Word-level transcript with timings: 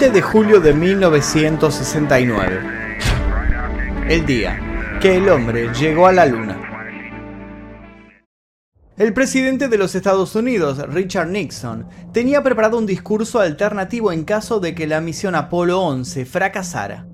20 0.00 0.14
de 0.14 0.22
julio 0.22 0.60
de 0.60 0.72
1969. 0.72 2.60
El 4.08 4.24
día 4.24 4.98
que 4.98 5.18
el 5.18 5.28
hombre 5.28 5.68
llegó 5.74 6.06
a 6.06 6.12
la 6.12 6.24
luna. 6.24 6.58
El 8.96 9.12
presidente 9.12 9.68
de 9.68 9.76
los 9.76 9.94
Estados 9.94 10.34
Unidos, 10.34 10.78
Richard 10.88 11.28
Nixon, 11.28 11.86
tenía 12.14 12.42
preparado 12.42 12.78
un 12.78 12.86
discurso 12.86 13.40
alternativo 13.40 14.10
en 14.10 14.24
caso 14.24 14.58
de 14.58 14.74
que 14.74 14.86
la 14.86 15.02
misión 15.02 15.34
Apolo 15.34 15.82
11 15.82 16.24
fracasara. 16.24 17.06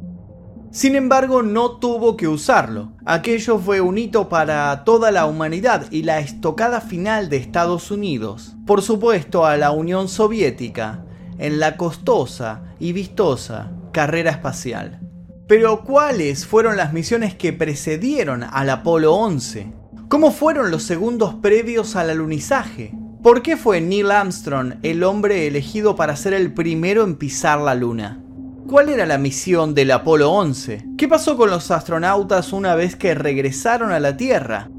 Sin 0.70 0.94
embargo, 0.94 1.42
no 1.42 1.78
tuvo 1.78 2.16
que 2.16 2.28
usarlo. 2.28 2.92
Aquello 3.04 3.58
fue 3.58 3.80
un 3.80 3.98
hito 3.98 4.28
para 4.28 4.84
toda 4.84 5.10
la 5.10 5.26
humanidad 5.26 5.86
y 5.90 6.04
la 6.04 6.20
estocada 6.20 6.80
final 6.80 7.30
de 7.30 7.38
Estados 7.38 7.90
Unidos, 7.90 8.54
por 8.64 8.80
supuesto 8.80 9.44
a 9.44 9.56
la 9.56 9.72
Unión 9.72 10.08
Soviética, 10.08 11.05
en 11.38 11.58
la 11.58 11.76
costosa 11.76 12.62
y 12.78 12.92
vistosa 12.92 13.72
carrera 13.92 14.30
espacial. 14.30 15.00
Pero 15.48 15.84
¿cuáles 15.84 16.46
fueron 16.46 16.76
las 16.76 16.92
misiones 16.92 17.34
que 17.34 17.52
precedieron 17.52 18.42
al 18.42 18.68
Apolo 18.70 19.14
11? 19.14 19.72
¿Cómo 20.08 20.32
fueron 20.32 20.70
los 20.70 20.82
segundos 20.82 21.34
previos 21.36 21.96
al 21.96 22.10
alunizaje? 22.10 22.92
¿Por 23.22 23.42
qué 23.42 23.56
fue 23.56 23.80
Neil 23.80 24.10
Armstrong 24.10 24.74
el 24.82 25.02
hombre 25.02 25.46
elegido 25.46 25.96
para 25.96 26.16
ser 26.16 26.34
el 26.34 26.52
primero 26.52 27.04
en 27.04 27.16
pisar 27.16 27.60
la 27.60 27.74
Luna? 27.74 28.22
¿Cuál 28.68 28.88
era 28.88 29.06
la 29.06 29.18
misión 29.18 29.74
del 29.74 29.92
Apolo 29.92 30.32
11? 30.32 30.86
¿Qué 30.98 31.08
pasó 31.08 31.36
con 31.36 31.50
los 31.50 31.70
astronautas 31.70 32.52
una 32.52 32.74
vez 32.74 32.96
que 32.96 33.14
regresaron 33.14 33.92
a 33.92 34.00
la 34.00 34.16
Tierra? 34.16 34.70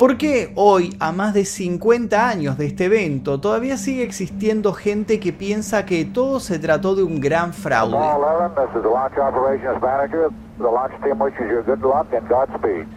¿Por 0.00 0.16
qué 0.16 0.50
hoy, 0.54 0.96
a 0.98 1.12
más 1.12 1.34
de 1.34 1.44
50 1.44 2.26
años 2.26 2.56
de 2.56 2.64
este 2.64 2.86
evento, 2.86 3.38
todavía 3.38 3.76
sigue 3.76 4.02
existiendo 4.02 4.72
gente 4.72 5.20
que 5.20 5.30
piensa 5.30 5.84
que 5.84 6.06
todo 6.06 6.40
se 6.40 6.58
trató 6.58 6.94
de 6.94 7.02
un 7.02 7.20
gran 7.20 7.52
fraude? 7.52 7.98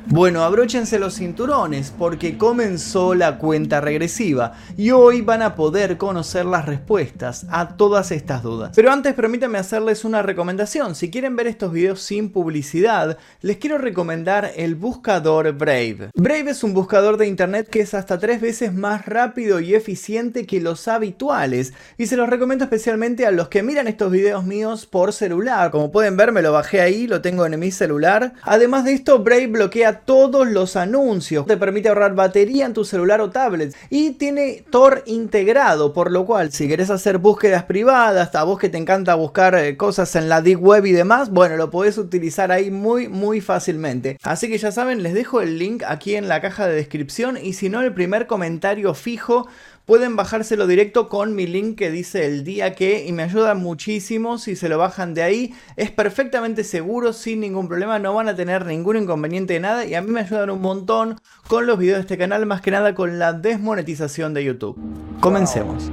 Bueno, 0.07 0.43
abróchense 0.43 0.99
los 0.99 1.15
cinturones 1.15 1.93
porque 1.97 2.37
comenzó 2.37 3.15
la 3.15 3.37
cuenta 3.37 3.79
regresiva 3.79 4.53
y 4.75 4.91
hoy 4.91 5.21
van 5.21 5.41
a 5.41 5.55
poder 5.55 5.97
conocer 5.97 6.45
las 6.45 6.65
respuestas 6.65 7.45
a 7.49 7.77
todas 7.77 8.11
estas 8.11 8.43
dudas. 8.43 8.73
Pero 8.75 8.91
antes 8.91 9.13
permítanme 9.13 9.57
hacerles 9.57 10.03
una 10.03 10.21
recomendación. 10.21 10.95
Si 10.95 11.09
quieren 11.09 11.35
ver 11.35 11.47
estos 11.47 11.71
videos 11.71 12.01
sin 12.01 12.31
publicidad, 12.31 13.17
les 13.41 13.57
quiero 13.57 13.77
recomendar 13.77 14.51
el 14.55 14.75
buscador 14.75 15.53
Brave. 15.53 16.09
Brave 16.15 16.51
es 16.51 16.63
un 16.63 16.73
buscador 16.73 17.17
de 17.17 17.27
internet 17.27 17.69
que 17.69 17.81
es 17.81 17.93
hasta 17.93 18.19
tres 18.19 18.41
veces 18.41 18.73
más 18.73 19.05
rápido 19.05 19.59
y 19.59 19.73
eficiente 19.73 20.45
que 20.45 20.59
los 20.59 20.87
habituales 20.87 21.73
y 21.97 22.07
se 22.07 22.17
los 22.17 22.29
recomiendo 22.29 22.65
especialmente 22.65 23.25
a 23.25 23.31
los 23.31 23.47
que 23.47 23.63
miran 23.63 23.87
estos 23.87 24.11
videos 24.11 24.43
míos 24.43 24.85
por 24.85 25.13
celular. 25.13 25.71
Como 25.71 25.91
pueden 25.91 26.17
ver 26.17 26.31
me 26.31 26.41
lo 26.41 26.51
bajé 26.51 26.81
ahí, 26.81 27.07
lo 27.07 27.21
tengo 27.21 27.45
en 27.45 27.52
mi 27.57 27.71
celular. 27.71 28.33
Además 28.43 28.85
de 28.85 28.93
esto, 28.93 29.19
Brave 29.19 29.47
bloquea 29.47 30.01
todos 30.01 30.47
los 30.47 30.75
anuncios, 30.75 31.45
te 31.45 31.57
permite 31.57 31.89
ahorrar 31.89 32.15
batería 32.15 32.65
en 32.65 32.73
tu 32.73 32.85
celular 32.85 33.21
o 33.21 33.29
tablet 33.29 33.75
y 33.89 34.11
tiene 34.11 34.63
Tor 34.69 35.03
integrado, 35.05 35.93
por 35.93 36.11
lo 36.11 36.25
cual 36.25 36.51
si 36.51 36.67
querés 36.67 36.89
hacer 36.89 37.17
búsquedas 37.17 37.63
privadas, 37.63 38.33
a 38.35 38.43
vos 38.43 38.59
que 38.59 38.69
te 38.69 38.77
encanta 38.77 39.15
buscar 39.15 39.55
eh, 39.55 39.77
cosas 39.77 40.15
en 40.15 40.29
la 40.29 40.41
Deep 40.41 40.63
Web 40.63 40.85
y 40.85 40.91
demás, 40.91 41.29
bueno, 41.29 41.57
lo 41.57 41.69
podés 41.69 41.97
utilizar 41.97 42.51
ahí 42.51 42.71
muy 42.71 43.07
muy 43.07 43.41
fácilmente. 43.41 44.17
Así 44.23 44.49
que 44.49 44.57
ya 44.57 44.71
saben, 44.71 45.03
les 45.03 45.13
dejo 45.13 45.41
el 45.41 45.57
link 45.57 45.83
aquí 45.87 46.15
en 46.15 46.27
la 46.27 46.41
caja 46.41 46.67
de 46.67 46.75
descripción 46.75 47.37
y 47.41 47.53
si 47.53 47.69
no 47.69 47.81
el 47.81 47.93
primer 47.93 48.27
comentario 48.27 48.93
fijo 48.93 49.47
pueden 49.85 50.15
bajárselo 50.15 50.67
directo 50.67 51.09
con 51.09 51.35
mi 51.35 51.47
link 51.47 51.77
que 51.77 51.91
dice 51.91 52.25
el 52.25 52.43
día 52.43 52.73
que 52.73 53.05
y 53.05 53.11
me 53.11 53.23
ayuda 53.23 53.53
muchísimo 53.55 54.37
si 54.37 54.55
se 54.55 54.69
lo 54.69 54.77
bajan 54.77 55.13
de 55.13 55.23
ahí. 55.23 55.53
Es 55.75 55.91
perfectamente 55.91 56.63
seguro, 56.63 57.13
sin 57.13 57.41
ningún 57.41 57.67
problema, 57.67 57.99
no 57.99 58.13
van 58.13 58.29
a 58.29 58.35
tener 58.35 58.65
ningún 58.65 58.97
inconveniente 58.97 59.53
de 59.53 59.59
nada 59.59 59.85
y 59.85 59.95
a 59.95 60.01
mí 60.01 60.11
me 60.11 60.21
ayudan 60.21 60.49
un 60.49 60.61
montón 60.61 61.19
con 61.47 61.65
los 61.67 61.77
videos 61.77 61.97
de 61.97 62.01
este 62.01 62.17
canal, 62.17 62.45
más 62.45 62.61
que 62.61 62.71
nada 62.71 62.95
con 62.95 63.19
la 63.19 63.33
desmonetización 63.33 64.33
de 64.33 64.43
YouTube. 64.43 64.77
Comencemos. 65.19 65.91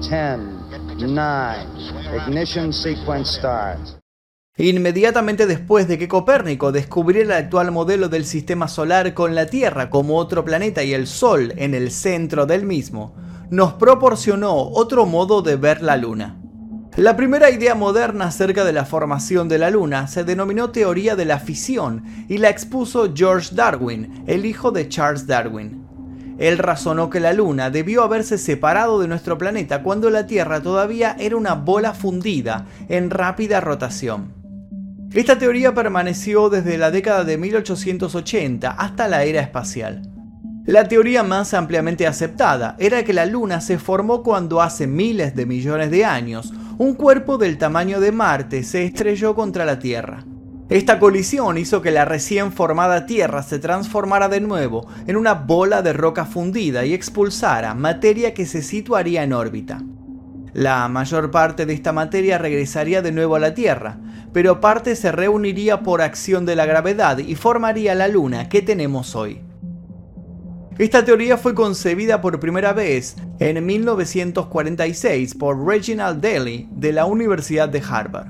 10, 0.00 0.38
9, 1.06 1.66
ignition 2.26 2.72
sequence 2.72 3.38
starts. 3.38 4.03
Inmediatamente 4.56 5.48
después 5.48 5.88
de 5.88 5.98
que 5.98 6.06
Copérnico 6.06 6.70
descubriera 6.70 7.38
el 7.38 7.44
actual 7.44 7.72
modelo 7.72 8.08
del 8.08 8.24
sistema 8.24 8.68
solar 8.68 9.12
con 9.12 9.34
la 9.34 9.46
Tierra 9.46 9.90
como 9.90 10.16
otro 10.16 10.44
planeta 10.44 10.84
y 10.84 10.94
el 10.94 11.08
Sol 11.08 11.52
en 11.56 11.74
el 11.74 11.90
centro 11.90 12.46
del 12.46 12.64
mismo, 12.64 13.16
nos 13.50 13.72
proporcionó 13.72 14.54
otro 14.56 15.06
modo 15.06 15.42
de 15.42 15.56
ver 15.56 15.82
la 15.82 15.96
Luna. 15.96 16.40
La 16.94 17.16
primera 17.16 17.50
idea 17.50 17.74
moderna 17.74 18.26
acerca 18.26 18.64
de 18.64 18.72
la 18.72 18.84
formación 18.84 19.48
de 19.48 19.58
la 19.58 19.70
Luna 19.70 20.06
se 20.06 20.22
denominó 20.22 20.70
teoría 20.70 21.16
de 21.16 21.24
la 21.24 21.40
fisión 21.40 22.04
y 22.28 22.38
la 22.38 22.48
expuso 22.48 23.12
George 23.12 23.56
Darwin, 23.56 24.22
el 24.28 24.46
hijo 24.46 24.70
de 24.70 24.88
Charles 24.88 25.26
Darwin. 25.26 25.84
Él 26.38 26.58
razonó 26.58 27.10
que 27.10 27.18
la 27.18 27.32
Luna 27.32 27.70
debió 27.70 28.04
haberse 28.04 28.38
separado 28.38 29.00
de 29.00 29.08
nuestro 29.08 29.36
planeta 29.36 29.82
cuando 29.82 30.10
la 30.10 30.28
Tierra 30.28 30.62
todavía 30.62 31.16
era 31.18 31.34
una 31.34 31.54
bola 31.54 31.92
fundida 31.92 32.66
en 32.88 33.10
rápida 33.10 33.60
rotación. 33.60 34.43
Esta 35.14 35.38
teoría 35.38 35.72
permaneció 35.72 36.50
desde 36.50 36.76
la 36.76 36.90
década 36.90 37.22
de 37.22 37.38
1880 37.38 38.68
hasta 38.68 39.06
la 39.06 39.22
era 39.22 39.40
espacial. 39.40 40.02
La 40.66 40.88
teoría 40.88 41.22
más 41.22 41.54
ampliamente 41.54 42.08
aceptada 42.08 42.74
era 42.80 43.04
que 43.04 43.12
la 43.12 43.24
Luna 43.24 43.60
se 43.60 43.78
formó 43.78 44.24
cuando 44.24 44.60
hace 44.60 44.88
miles 44.88 45.36
de 45.36 45.46
millones 45.46 45.92
de 45.92 46.04
años 46.04 46.52
un 46.78 46.94
cuerpo 46.94 47.38
del 47.38 47.58
tamaño 47.58 48.00
de 48.00 48.10
Marte 48.10 48.64
se 48.64 48.84
estrelló 48.84 49.36
contra 49.36 49.64
la 49.64 49.78
Tierra. 49.78 50.24
Esta 50.68 50.98
colisión 50.98 51.58
hizo 51.58 51.80
que 51.80 51.92
la 51.92 52.04
recién 52.04 52.50
formada 52.50 53.06
Tierra 53.06 53.44
se 53.44 53.60
transformara 53.60 54.28
de 54.28 54.40
nuevo 54.40 54.88
en 55.06 55.16
una 55.16 55.34
bola 55.34 55.82
de 55.82 55.92
roca 55.92 56.24
fundida 56.24 56.84
y 56.86 56.92
expulsara 56.92 57.74
materia 57.74 58.34
que 58.34 58.46
se 58.46 58.62
situaría 58.62 59.22
en 59.22 59.32
órbita. 59.32 59.80
La 60.54 60.86
mayor 60.86 61.32
parte 61.32 61.66
de 61.66 61.74
esta 61.74 61.92
materia 61.92 62.38
regresaría 62.38 63.02
de 63.02 63.10
nuevo 63.10 63.34
a 63.34 63.40
la 63.40 63.54
Tierra, 63.54 63.98
pero 64.32 64.60
parte 64.60 64.94
se 64.94 65.10
reuniría 65.10 65.82
por 65.82 66.00
acción 66.00 66.46
de 66.46 66.54
la 66.54 66.64
gravedad 66.64 67.18
y 67.18 67.34
formaría 67.34 67.96
la 67.96 68.06
Luna 68.06 68.48
que 68.48 68.62
tenemos 68.62 69.16
hoy. 69.16 69.40
Esta 70.78 71.04
teoría 71.04 71.38
fue 71.38 71.56
concebida 71.56 72.20
por 72.20 72.38
primera 72.38 72.72
vez 72.72 73.16
en 73.40 73.66
1946 73.66 75.34
por 75.34 75.66
Reginald 75.66 76.22
Daly 76.22 76.68
de 76.70 76.92
la 76.92 77.06
Universidad 77.06 77.68
de 77.68 77.82
Harvard. 77.88 78.28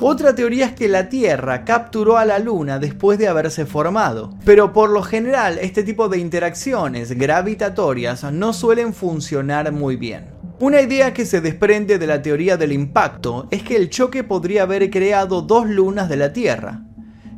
Otra 0.00 0.34
teoría 0.34 0.66
es 0.66 0.72
que 0.72 0.88
la 0.88 1.10
Tierra 1.10 1.66
capturó 1.66 2.16
a 2.16 2.24
la 2.24 2.38
Luna 2.38 2.78
después 2.78 3.18
de 3.18 3.28
haberse 3.28 3.66
formado, 3.66 4.34
pero 4.46 4.72
por 4.72 4.88
lo 4.88 5.02
general 5.02 5.58
este 5.60 5.82
tipo 5.82 6.08
de 6.08 6.18
interacciones 6.18 7.12
gravitatorias 7.12 8.24
no 8.32 8.54
suelen 8.54 8.94
funcionar 8.94 9.70
muy 9.72 9.96
bien. 9.96 10.33
Una 10.60 10.80
idea 10.80 11.12
que 11.12 11.26
se 11.26 11.40
desprende 11.40 11.98
de 11.98 12.06
la 12.06 12.22
teoría 12.22 12.56
del 12.56 12.70
impacto 12.70 13.48
es 13.50 13.64
que 13.64 13.74
el 13.74 13.90
choque 13.90 14.22
podría 14.22 14.62
haber 14.62 14.88
creado 14.88 15.42
dos 15.42 15.68
lunas 15.68 16.08
de 16.08 16.16
la 16.16 16.32
Tierra. 16.32 16.84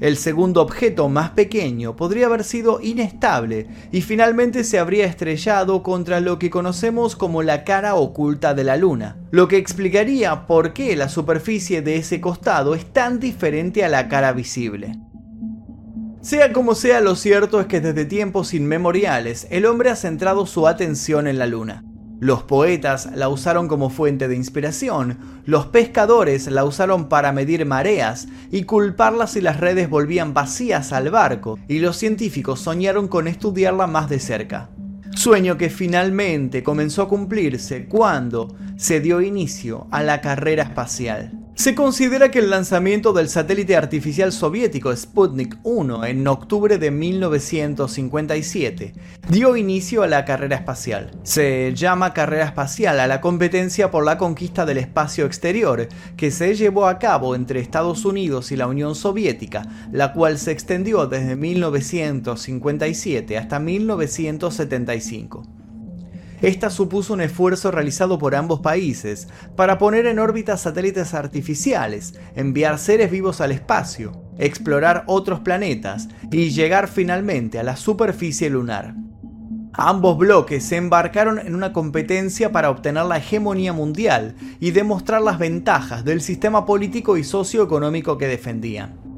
El 0.00 0.18
segundo 0.18 0.60
objeto, 0.60 1.08
más 1.08 1.30
pequeño, 1.30 1.96
podría 1.96 2.26
haber 2.26 2.44
sido 2.44 2.78
inestable 2.82 3.68
y 3.90 4.02
finalmente 4.02 4.64
se 4.64 4.78
habría 4.78 5.06
estrellado 5.06 5.82
contra 5.82 6.20
lo 6.20 6.38
que 6.38 6.50
conocemos 6.50 7.16
como 7.16 7.42
la 7.42 7.64
cara 7.64 7.94
oculta 7.94 8.52
de 8.52 8.64
la 8.64 8.76
Luna, 8.76 9.16
lo 9.30 9.48
que 9.48 9.56
explicaría 9.56 10.46
por 10.46 10.74
qué 10.74 10.94
la 10.94 11.08
superficie 11.08 11.80
de 11.80 11.96
ese 11.96 12.20
costado 12.20 12.74
es 12.74 12.92
tan 12.92 13.18
diferente 13.18 13.82
a 13.82 13.88
la 13.88 14.08
cara 14.08 14.34
visible. 14.34 14.98
Sea 16.20 16.52
como 16.52 16.74
sea, 16.74 17.00
lo 17.00 17.16
cierto 17.16 17.60
es 17.60 17.66
que 17.66 17.80
desde 17.80 18.04
tiempos 18.04 18.52
inmemoriales 18.52 19.46
el 19.48 19.64
hombre 19.64 19.88
ha 19.88 19.96
centrado 19.96 20.44
su 20.44 20.68
atención 20.68 21.26
en 21.26 21.38
la 21.38 21.46
Luna. 21.46 21.82
Los 22.18 22.42
poetas 22.44 23.10
la 23.14 23.28
usaron 23.28 23.68
como 23.68 23.90
fuente 23.90 24.26
de 24.26 24.36
inspiración, 24.36 25.18
los 25.44 25.66
pescadores 25.66 26.46
la 26.46 26.64
usaron 26.64 27.10
para 27.10 27.30
medir 27.32 27.66
mareas 27.66 28.26
y 28.50 28.62
culparla 28.62 29.26
si 29.26 29.42
las 29.42 29.60
redes 29.60 29.90
volvían 29.90 30.32
vacías 30.32 30.94
al 30.94 31.10
barco, 31.10 31.58
y 31.68 31.78
los 31.78 31.98
científicos 31.98 32.60
soñaron 32.60 33.08
con 33.08 33.28
estudiarla 33.28 33.86
más 33.86 34.08
de 34.08 34.18
cerca. 34.18 34.70
Sueño 35.14 35.58
que 35.58 35.68
finalmente 35.68 36.62
comenzó 36.62 37.02
a 37.02 37.08
cumplirse 37.08 37.86
cuando 37.86 38.54
se 38.76 39.00
dio 39.00 39.20
inicio 39.20 39.86
a 39.90 40.02
la 40.02 40.22
carrera 40.22 40.62
espacial. 40.62 41.45
Se 41.56 41.74
considera 41.74 42.30
que 42.30 42.38
el 42.40 42.50
lanzamiento 42.50 43.14
del 43.14 43.30
satélite 43.30 43.76
artificial 43.76 44.30
soviético 44.30 44.94
Sputnik 44.94 45.56
1 45.62 46.04
en 46.04 46.28
octubre 46.28 46.76
de 46.76 46.90
1957 46.90 48.92
dio 49.30 49.56
inicio 49.56 50.02
a 50.02 50.06
la 50.06 50.26
carrera 50.26 50.56
espacial. 50.56 51.12
Se 51.22 51.72
llama 51.74 52.12
carrera 52.12 52.44
espacial 52.44 53.00
a 53.00 53.06
la 53.06 53.22
competencia 53.22 53.90
por 53.90 54.04
la 54.04 54.18
conquista 54.18 54.66
del 54.66 54.76
espacio 54.76 55.24
exterior 55.24 55.88
que 56.18 56.30
se 56.30 56.54
llevó 56.54 56.88
a 56.88 56.98
cabo 56.98 57.34
entre 57.34 57.60
Estados 57.60 58.04
Unidos 58.04 58.52
y 58.52 58.56
la 58.56 58.66
Unión 58.66 58.94
Soviética, 58.94 59.62
la 59.90 60.12
cual 60.12 60.38
se 60.38 60.52
extendió 60.52 61.06
desde 61.06 61.36
1957 61.36 63.38
hasta 63.38 63.58
1975. 63.58 65.65
Esta 66.42 66.70
supuso 66.70 67.14
un 67.14 67.22
esfuerzo 67.22 67.70
realizado 67.70 68.18
por 68.18 68.34
ambos 68.34 68.60
países 68.60 69.28
para 69.56 69.78
poner 69.78 70.06
en 70.06 70.18
órbita 70.18 70.56
satélites 70.56 71.14
artificiales, 71.14 72.14
enviar 72.34 72.78
seres 72.78 73.10
vivos 73.10 73.40
al 73.40 73.52
espacio, 73.52 74.12
explorar 74.38 75.04
otros 75.06 75.40
planetas 75.40 76.08
y 76.30 76.50
llegar 76.50 76.88
finalmente 76.88 77.58
a 77.58 77.62
la 77.62 77.76
superficie 77.76 78.50
lunar. 78.50 78.94
Ambos 79.78 80.16
bloques 80.16 80.64
se 80.64 80.76
embarcaron 80.76 81.38
en 81.38 81.54
una 81.54 81.72
competencia 81.72 82.50
para 82.50 82.70
obtener 82.70 83.04
la 83.04 83.18
hegemonía 83.18 83.74
mundial 83.74 84.34
y 84.58 84.70
demostrar 84.70 85.20
las 85.20 85.38
ventajas 85.38 86.02
del 86.02 86.22
sistema 86.22 86.64
político 86.64 87.18
y 87.18 87.24
socioeconómico 87.24 88.16
que 88.16 88.26
defendían. 88.26 89.15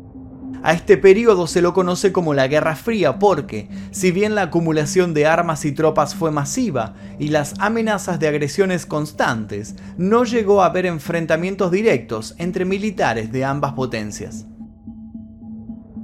A 0.63 0.73
este 0.73 0.97
periodo 0.97 1.47
se 1.47 1.63
lo 1.63 1.73
conoce 1.73 2.13
como 2.13 2.35
la 2.35 2.49
Guerra 2.49 2.75
Fría 2.75 3.19
porque, 3.19 3.69
si 3.91 4.11
bien 4.11 4.35
la 4.35 4.43
acumulación 4.43 5.15
de 5.15 5.27
armas 5.27 5.65
y 5.65 5.73
tropas 5.73 6.15
fue 6.15 6.31
masiva 6.31 6.95
y 7.19 7.29
las 7.29 7.55
amenazas 7.59 8.19
de 8.19 8.29
agresiones 8.29 8.85
constantes, 8.85 9.77
no 9.97 10.25
llegó 10.25 10.63
a 10.63 10.67
haber 10.67 10.87
enfrentamientos 10.87 11.71
directos 11.71 12.35
entre 12.39 12.65
militares 12.65 13.31
de 13.31 13.45
ambas 13.45 13.75
potencias. 13.75 14.47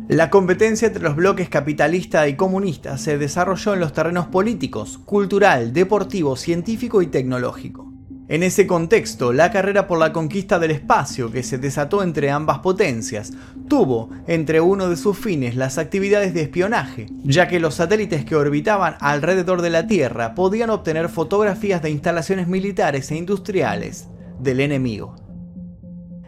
La 0.08 0.28
competencia 0.28 0.88
entre 0.88 1.02
los 1.02 1.16
bloques 1.16 1.48
capitalista 1.48 2.28
y 2.28 2.36
comunista 2.36 2.98
se 2.98 3.16
desarrolló 3.16 3.72
en 3.72 3.80
los 3.80 3.94
terrenos 3.94 4.26
políticos, 4.26 4.98
cultural, 4.98 5.72
deportivo, 5.72 6.36
científico 6.36 7.00
y 7.00 7.06
tecnológico. 7.06 7.93
En 8.26 8.42
ese 8.42 8.66
contexto, 8.66 9.34
la 9.34 9.50
carrera 9.50 9.86
por 9.86 9.98
la 9.98 10.14
conquista 10.14 10.58
del 10.58 10.70
espacio 10.70 11.30
que 11.30 11.42
se 11.42 11.58
desató 11.58 12.02
entre 12.02 12.30
ambas 12.30 12.60
potencias 12.60 13.32
tuvo 13.68 14.08
entre 14.26 14.62
uno 14.62 14.88
de 14.88 14.96
sus 14.96 15.18
fines 15.18 15.56
las 15.56 15.76
actividades 15.76 16.32
de 16.32 16.40
espionaje, 16.40 17.08
ya 17.22 17.48
que 17.48 17.60
los 17.60 17.74
satélites 17.74 18.24
que 18.24 18.34
orbitaban 18.34 18.96
alrededor 19.00 19.60
de 19.60 19.68
la 19.68 19.86
Tierra 19.86 20.34
podían 20.34 20.70
obtener 20.70 21.10
fotografías 21.10 21.82
de 21.82 21.90
instalaciones 21.90 22.48
militares 22.48 23.10
e 23.10 23.16
industriales 23.16 24.08
del 24.40 24.60
enemigo. 24.60 25.16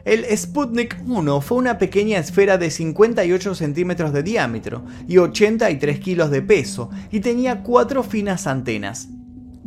El 0.04 0.24
Sputnik 0.36 0.98
1 1.04 1.40
fue 1.40 1.56
una 1.56 1.78
pequeña 1.78 2.18
esfera 2.18 2.58
de 2.58 2.70
58 2.70 3.54
centímetros 3.54 4.12
de 4.12 4.22
diámetro 4.22 4.84
y 5.08 5.16
83 5.16 5.98
kilos 5.98 6.30
de 6.30 6.42
peso 6.42 6.90
y 7.10 7.20
tenía 7.20 7.62
cuatro 7.62 8.02
finas 8.02 8.46
antenas. 8.46 9.08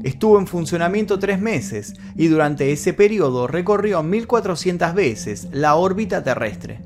Estuvo 0.03 0.39
en 0.39 0.47
funcionamiento 0.47 1.19
tres 1.19 1.41
meses 1.41 1.93
y 2.15 2.27
durante 2.27 2.71
ese 2.71 2.93
periodo 2.93 3.47
recorrió 3.47 4.01
1400 4.01 4.93
veces 4.93 5.47
la 5.51 5.75
órbita 5.75 6.23
terrestre. 6.23 6.81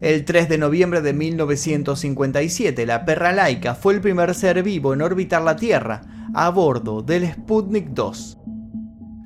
El 0.00 0.24
3 0.24 0.48
de 0.48 0.58
noviembre 0.58 1.00
de 1.00 1.12
1957, 1.12 2.84
la 2.86 3.04
perra 3.04 3.32
laica 3.32 3.74
fue 3.74 3.94
el 3.94 4.00
primer 4.00 4.34
ser 4.34 4.62
vivo 4.62 4.92
en 4.92 5.00
orbitar 5.00 5.42
la 5.42 5.56
Tierra 5.56 6.02
a 6.34 6.50
bordo 6.50 7.02
del 7.02 7.32
Sputnik 7.32 7.90
2. 7.90 8.38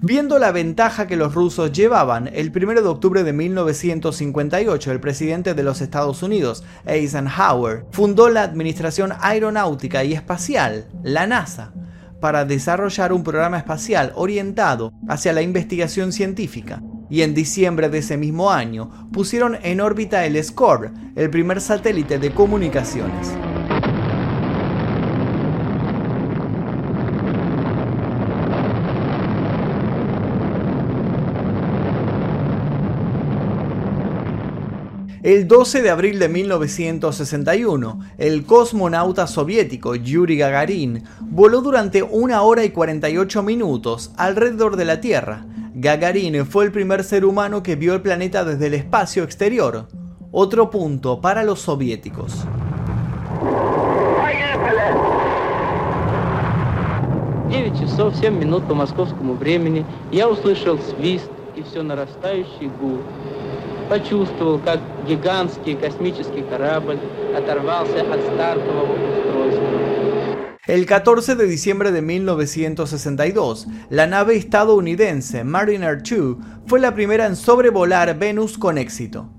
Viendo 0.03 0.39
la 0.39 0.53
ventaja 0.53 1.07
que 1.07 1.17
los 1.17 1.35
rusos 1.35 1.73
llevaban, 1.73 2.29
el 2.33 2.53
1 2.55 2.83
de 2.83 2.89
octubre 2.89 3.25
de 3.25 3.33
1958 3.33 4.93
el 4.93 5.01
presidente 5.01 5.55
de 5.55 5.63
los 5.63 5.81
Estados 5.81 6.23
Unidos, 6.23 6.63
Eisenhower, 6.85 7.87
fundó 7.91 8.29
la 8.29 8.43
Administración 8.43 9.15
Aeronáutica 9.19 10.05
y 10.05 10.13
Espacial, 10.13 10.89
la 11.03 11.27
NASA, 11.27 11.73
para 12.27 12.45
desarrollar 12.45 13.13
un 13.13 13.23
programa 13.23 13.57
espacial 13.57 14.11
orientado 14.17 14.93
hacia 15.09 15.33
la 15.33 15.43
investigación 15.43 16.11
científica. 16.11 16.83
Y 17.09 17.23
en 17.23 17.35
diciembre 17.35 17.89
de 17.89 17.99
ese 17.99 18.17
mismo 18.17 18.51
año 18.51 19.09
pusieron 19.13 19.57
en 19.63 19.81
órbita 19.81 20.27
el 20.27 20.43
SCORE, 20.43 20.91
el 21.15 21.31
primer 21.31 21.61
satélite 21.61 22.19
de 22.19 22.33
comunicaciones. 22.33 23.33
El 35.26 35.48
12 35.48 35.82
de 35.82 35.90
abril 35.90 36.20
de 36.20 36.30
1961, 36.30 38.00
el 38.18 38.46
cosmonauta 38.46 39.28
soviético 39.28 39.96
Yuri 39.96 40.38
Gagarin 40.38 41.04
voló 41.22 41.62
durante 41.62 42.04
una 42.04 42.42
hora 42.42 42.64
y 42.64 42.70
48 42.70 43.44
minutos 43.44 44.12
alrededor 44.18 44.76
de 44.76 44.86
la 44.86 45.02
Tierra. 45.02 45.46
Gagarin 45.74 46.46
fue 46.46 46.66
el 46.66 46.72
primer 46.72 47.04
ser 47.04 47.26
humano 47.26 47.64
que 47.64 47.76
vio 47.76 47.94
el 47.94 48.02
planeta 48.02 48.44
desde 48.44 48.68
el 48.68 48.74
espacio 48.74 49.24
exterior. 49.24 49.88
Otro 50.32 50.70
punto 50.70 51.22
para 51.22 51.44
los 51.44 51.62
soviéticos. 51.62 52.46
часов 57.82 58.16
7 58.16 58.32
минут 58.32 58.68
по 58.68 58.74
московскому 58.74 59.34
времени 59.34 59.86
я 60.12 60.30
услышал 60.30 60.78
свист 60.80 61.30
и 61.56 61.64
все 61.64 61.82
нарастающий 61.82 62.70
гул. 62.80 63.00
почувствовал, 63.90 64.60
как 64.60 64.80
гигантский 65.08 65.76
космический 65.76 66.44
корабль 66.44 67.00
оторвался 67.36 68.02
от 68.02 68.22
стартового 68.22 68.94
устройства. 68.94 69.92
El 70.68 70.86
14 70.86 71.36
de 71.36 71.48
diciembre 71.48 71.92
de 71.92 72.02
1962, 72.02 73.68
la 73.90 74.08
nave 74.08 74.38
estadounidense 74.38 75.44
Mariner 75.44 76.02
2 76.02 76.38
fue 76.68 76.80
la 76.80 76.94
primera 76.94 77.26
en 77.26 77.36
sobrevolar 77.36 78.18
Venus 78.18 78.58
con 78.58 78.78
éxito. 78.78 79.30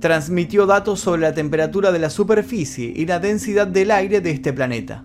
Transmitió 0.00 0.66
datos 0.66 1.00
sobre 1.00 1.22
la 1.22 1.32
temperatura 1.32 1.92
de 1.92 2.00
la 2.00 2.10
superficie 2.10 2.92
y 2.94 3.06
la 3.06 3.20
densidad 3.20 3.68
del 3.68 3.92
aire 3.92 4.20
de 4.20 4.32
este 4.32 4.52
planeta. 4.52 5.04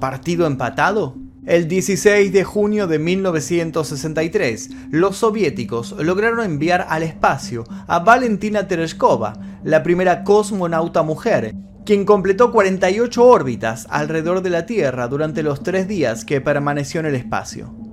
¿Partido 0.00 0.46
empatado? 0.46 1.14
El 1.49 1.67
16 1.67 2.31
de 2.31 2.43
junio 2.43 2.85
de 2.85 2.99
1963, 2.99 4.69
los 4.91 5.17
soviéticos 5.17 5.95
lograron 5.97 6.45
enviar 6.45 6.85
al 6.87 7.01
espacio 7.01 7.63
a 7.87 7.97
Valentina 7.97 8.67
Tereshkova, 8.67 9.33
la 9.63 9.81
primera 9.81 10.23
cosmonauta 10.23 11.01
mujer, 11.01 11.55
quien 11.87 12.05
completó 12.05 12.51
48 12.51 13.25
órbitas 13.25 13.87
alrededor 13.89 14.43
de 14.43 14.51
la 14.51 14.67
Tierra 14.67 15.07
durante 15.07 15.41
los 15.41 15.63
tres 15.63 15.87
días 15.87 16.23
que 16.23 16.39
permaneció 16.39 16.99
en 16.99 17.07
el 17.07 17.15
espacio. 17.15 17.88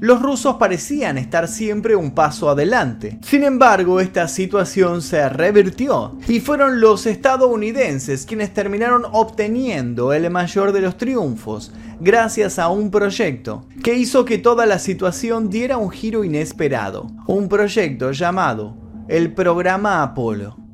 Los 0.00 0.20
rusos 0.20 0.56
parecían 0.56 1.16
estar 1.16 1.48
siempre 1.48 1.96
un 1.96 2.10
paso 2.10 2.50
adelante. 2.50 3.18
Sin 3.22 3.44
embargo, 3.44 4.00
esta 4.00 4.28
situación 4.28 5.00
se 5.00 5.28
revirtió 5.28 6.18
y 6.28 6.40
fueron 6.40 6.80
los 6.80 7.06
estadounidenses 7.06 8.26
quienes 8.26 8.52
terminaron 8.52 9.04
obteniendo 9.10 10.12
el 10.12 10.30
mayor 10.30 10.72
de 10.72 10.82
los 10.82 10.96
triunfos 10.96 11.72
gracias 11.98 12.58
a 12.58 12.68
un 12.68 12.90
proyecto 12.90 13.66
que 13.82 13.94
hizo 13.94 14.24
que 14.24 14.38
toda 14.38 14.66
la 14.66 14.78
situación 14.78 15.48
diera 15.48 15.78
un 15.78 15.90
giro 15.90 16.24
inesperado. 16.24 17.06
Un 17.26 17.48
proyecto 17.48 18.12
llamado 18.12 18.76
el 19.08 19.32
programa 19.32 20.02
Apolo. 20.02 20.65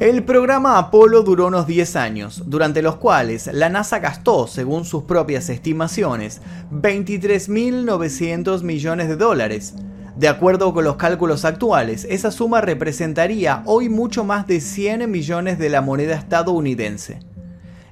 El 0.00 0.24
programa 0.24 0.78
Apolo 0.78 1.22
duró 1.22 1.48
unos 1.48 1.66
10 1.66 1.94
años, 1.96 2.44
durante 2.46 2.80
los 2.80 2.96
cuales 2.96 3.50
la 3.52 3.68
NASA 3.68 3.98
gastó, 3.98 4.46
según 4.46 4.86
sus 4.86 5.02
propias 5.02 5.50
estimaciones, 5.50 6.40
23.900 6.72 8.62
millones 8.62 9.08
de 9.08 9.16
dólares. 9.16 9.74
De 10.16 10.28
acuerdo 10.28 10.72
con 10.72 10.84
los 10.84 10.96
cálculos 10.96 11.44
actuales, 11.44 12.06
esa 12.08 12.30
suma 12.30 12.62
representaría 12.62 13.62
hoy 13.66 13.90
mucho 13.90 14.24
más 14.24 14.46
de 14.46 14.62
100 14.62 15.10
millones 15.10 15.58
de 15.58 15.68
la 15.68 15.82
moneda 15.82 16.14
estadounidense. 16.14 17.20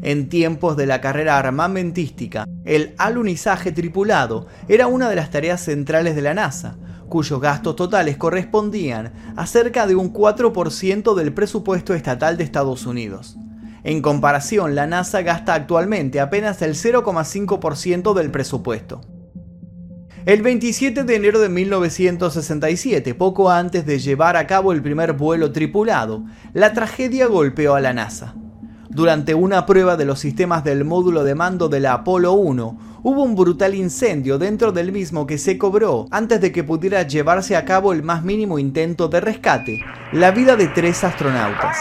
En 0.01 0.31
tiempos 0.31 0.79
de 0.79 0.87
la 0.87 1.03
carrera 1.03 1.37
armamentística, 1.37 2.47
el 2.65 2.95
alunizaje 2.97 3.71
tripulado 3.71 4.47
era 4.67 4.87
una 4.87 5.11
de 5.11 5.17
las 5.17 5.31
tareas 5.31 5.61
centrales 5.61 6.17
de 6.17 6.23
la 6.23 6.33
NASA, 6.33 6.79
cuyos 7.09 7.41
gastos 7.41 7.77
totales 7.77 8.17
correspondían 8.17 9.13
a 9.37 9.47
cerca 9.47 9.87
de 9.87 9.97
un 9.97 10.13
4% 10.13 11.15
del 11.15 11.33
presupuesto 11.33 11.95
estatal 11.95 12.37
de 12.37 12.45
Estados 12.45 12.87
Unidos. 12.87 13.37
En 13.85 14.03
comparación, 14.03 14.75
la 14.75 14.87
NASA 14.87 15.23
gasta 15.23 15.55
actualmente 15.55 16.21
apenas 16.21 16.63
el 16.63 16.75
0,5% 16.75 18.15
del 18.15 18.31
presupuesto. 18.31 19.01
El 20.27 20.43
27 20.43 21.05
de 21.05 21.15
enero 21.17 21.39
de 21.41 21.49
1967, 21.49 23.15
poco 23.15 23.51
antes 23.51 23.87
de 23.87 23.99
llevar 23.99 24.37
a 24.37 24.47
cabo 24.47 24.73
el 24.73 24.83
primer 24.83 25.15
vuelo 25.15 25.53
tripulado, 25.53 26.25
la 26.53 26.75
tragedia 26.75 27.27
golpeó 27.27 27.75
a 27.75 27.81
la 27.81 27.95
NASA. 27.95 28.35
Durante 28.91 29.35
una 29.35 29.67
prueba 29.67 29.97
de 29.97 30.07
los 30.07 30.19
sistemas 30.19 30.65
del 30.65 30.85
módulo 30.85 31.23
de 31.23 31.35
mando 31.35 31.69
de 31.69 31.79
la 31.79 31.93
Apolo 31.93 32.33
1, 32.33 32.79
hubo 33.03 33.23
un 33.23 33.37
brutal 33.37 33.75
incendio 33.75 34.39
dentro 34.39 34.73
del 34.73 34.93
mismo 34.93 35.27
que 35.27 35.37
se 35.37 35.59
cobró, 35.59 36.07
antes 36.11 36.41
de 36.41 36.53
que 36.53 36.65
pudiera 36.65 37.03
llevarse 37.03 37.55
a 37.55 37.67
cabo 37.67 37.93
el 37.93 38.03
más 38.03 38.25
mínimo 38.25 38.59
intento 38.59 39.09
de 39.09 39.21
rescate, 39.21 39.85
la 40.13 40.31
vida 40.31 40.57
de 40.57 40.69
tres 40.69 41.05
astronautas. 41.05 41.77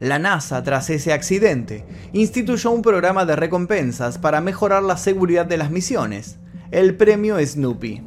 La 0.00 0.18
NASA, 0.18 0.62
tras 0.62 0.90
ese 0.90 1.12
accidente, 1.12 1.86
instituyó 2.12 2.70
un 2.72 2.82
programa 2.82 3.24
de 3.24 3.36
recompensas 3.36 4.18
para 4.18 4.40
mejorar 4.40 4.82
la 4.82 4.96
seguridad 4.96 5.46
de 5.46 5.56
las 5.56 5.70
misiones, 5.70 6.38
el 6.70 6.96
premio 6.96 7.36
Snoopy. 7.44 8.02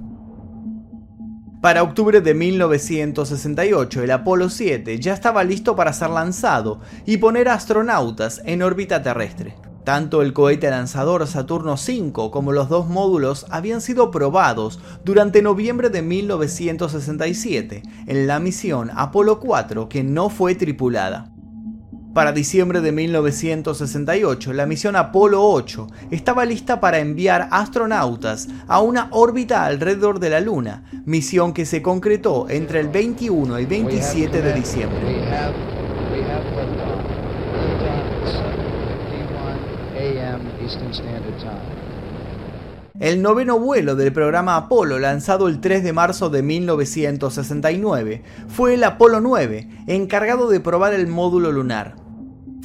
Para 1.62 1.82
octubre 1.84 2.22
de 2.22 2.34
1968, 2.34 4.04
el 4.04 4.12
Apolo 4.12 4.50
7 4.50 5.00
ya 5.00 5.14
estaba 5.14 5.44
listo 5.44 5.76
para 5.76 5.92
ser 5.92 6.12
lanzado 6.12 6.82
y 7.06 7.18
poner 7.18 7.50
astronautas 7.50 8.42
en 8.46 8.62
órbita 8.62 9.02
terrestre. 9.02 9.56
Tanto 9.84 10.22
el 10.22 10.34
cohete 10.34 10.70
lanzador 10.70 11.26
Saturno 11.28 11.76
V 11.76 12.30
como 12.30 12.52
los 12.52 12.68
dos 12.68 12.90
módulos 12.90 13.46
habían 13.50 13.80
sido 13.80 14.12
probados 14.12 14.80
durante 15.06 15.42
noviembre 15.42 15.90
de 15.90 16.02
1967 16.02 17.84
en 18.06 18.28
la 18.28 18.40
misión 18.40 18.92
Apolo 18.94 19.40
4 19.40 19.88
que 19.88 20.04
no 20.04 20.30
fue 20.30 20.56
tripulada. 20.56 21.32
Para 22.18 22.32
diciembre 22.32 22.82
de 22.82 22.92
1968, 22.92 24.52
la 24.52 24.66
misión 24.66 24.96
Apolo 24.96 25.44
8 25.44 25.86
estaba 26.10 26.46
lista 26.46 26.80
para 26.80 26.98
enviar 26.98 27.48
astronautas 27.52 28.48
a 28.68 28.82
una 28.82 29.10
órbita 29.12 29.66
alrededor 29.66 30.20
de 30.20 30.32
la 30.32 30.40
Luna, 30.40 30.84
misión 31.06 31.54
que 31.54 31.68
se 31.68 31.84
concretó 31.84 32.50
entre 32.50 32.80
el 32.80 32.88
21 32.88 33.60
y 33.60 33.66
27 33.68 34.42
de 34.42 34.52
diciembre. 34.52 35.00
El 43.00 43.22
noveno 43.22 43.60
vuelo 43.60 43.96
del 43.96 44.12
programa 44.12 44.56
Apolo, 44.56 44.98
lanzado 44.98 45.48
el 45.48 45.62
3 45.62 45.84
de 45.84 45.94
marzo 45.94 46.32
de 46.32 46.42
1969, 46.42 48.24
fue 48.48 48.74
el 48.74 48.84
Apolo 48.84 49.22
9, 49.22 49.70
encargado 49.86 50.50
de 50.50 50.60
probar 50.60 50.96
el 50.96 51.06
módulo 51.06 51.52
lunar. 51.52 52.07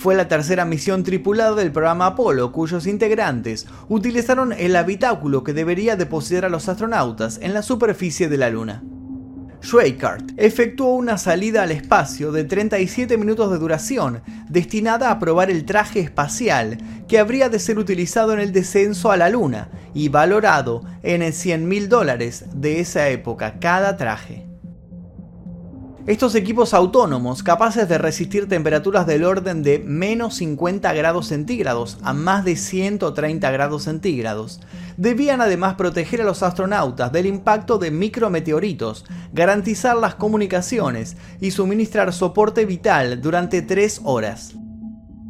Fue 0.03 0.17
la 0.17 0.27
tercera 0.27 0.65
misión 0.65 1.05
tripulada 1.05 1.55
del 1.55 1.71
programa 1.71 2.07
Apolo, 2.07 2.51
cuyos 2.51 2.89
integrantes 2.89 3.69
utilizaron 3.89 4.53
el 4.53 4.75
habitáculo 4.75 5.45
que 5.45 5.53
debería 5.53 5.95
depositar 5.95 6.45
a 6.45 6.49
los 6.49 6.69
astronautas 6.69 7.39
en 7.41 7.55
la 7.55 7.63
superficie 7.63 8.29
de 8.29 8.37
la 8.37 8.51
Luna. 8.51 8.83
Schweikart 9.63 10.33
efectuó 10.39 10.97
una 10.97 11.19
salida 11.19 11.63
al 11.63 11.71
espacio 11.71 12.33
de 12.33 12.43
37 12.43 13.17
minutos 13.17 13.53
de 13.53 13.59
duración, 13.59 14.23
destinada 14.49 15.09
a 15.13 15.21
probar 15.21 15.53
el 15.53 15.65
traje 15.65 16.01
espacial 16.01 16.79
que 17.07 17.21
habría 17.21 17.49
de 17.49 17.61
ser 17.61 17.79
utilizado 17.79 18.33
en 18.33 18.41
el 18.41 18.51
descenso 18.51 19.13
a 19.13 19.17
la 19.17 19.31
Luna 19.31 19.69
y 19.95 20.09
valorado 20.09 20.83
en 21.05 21.33
100 21.33 21.69
mil 21.69 21.89
dólares 21.89 22.47
de 22.53 22.81
esa 22.81 23.09
época 23.09 23.61
cada 23.61 23.97
traje. 23.97 24.52
Estos 26.05 26.35
equipos 26.35 26.75
autónomos, 26.75 27.45
capaces 27.45 27.89
de 27.89 27.97
resistir 27.97 28.49
temperaturas 28.49 29.07
del 29.07 29.23
orden 29.23 29.63
de 29.63 29.79
menos 29.79 30.35
50 30.35 30.93
grados 30.95 31.29
centígrados 31.29 31.97
a 32.03 32.13
más 32.13 32.45
de 32.45 32.57
130 32.57 33.49
grados 33.53 33.85
centígrados, 33.85 34.61
debían 34.97 35.41
además 35.41 35.75
proteger 35.75 36.21
a 36.23 36.25
los 36.25 36.43
astronautas 36.43 37.13
del 37.13 37.27
impacto 37.27 37.79
de 37.79 37.93
micrometeoritos, 37.93 39.05
garantizar 39.33 39.97
las 39.97 40.17
comunicaciones 40.17 41.17
y 41.41 41.53
suministrar 41.53 42.13
soporte 42.13 42.65
vital 42.65 43.23
durante 43.23 43.63
tres 43.63 44.01
horas. 44.03 44.57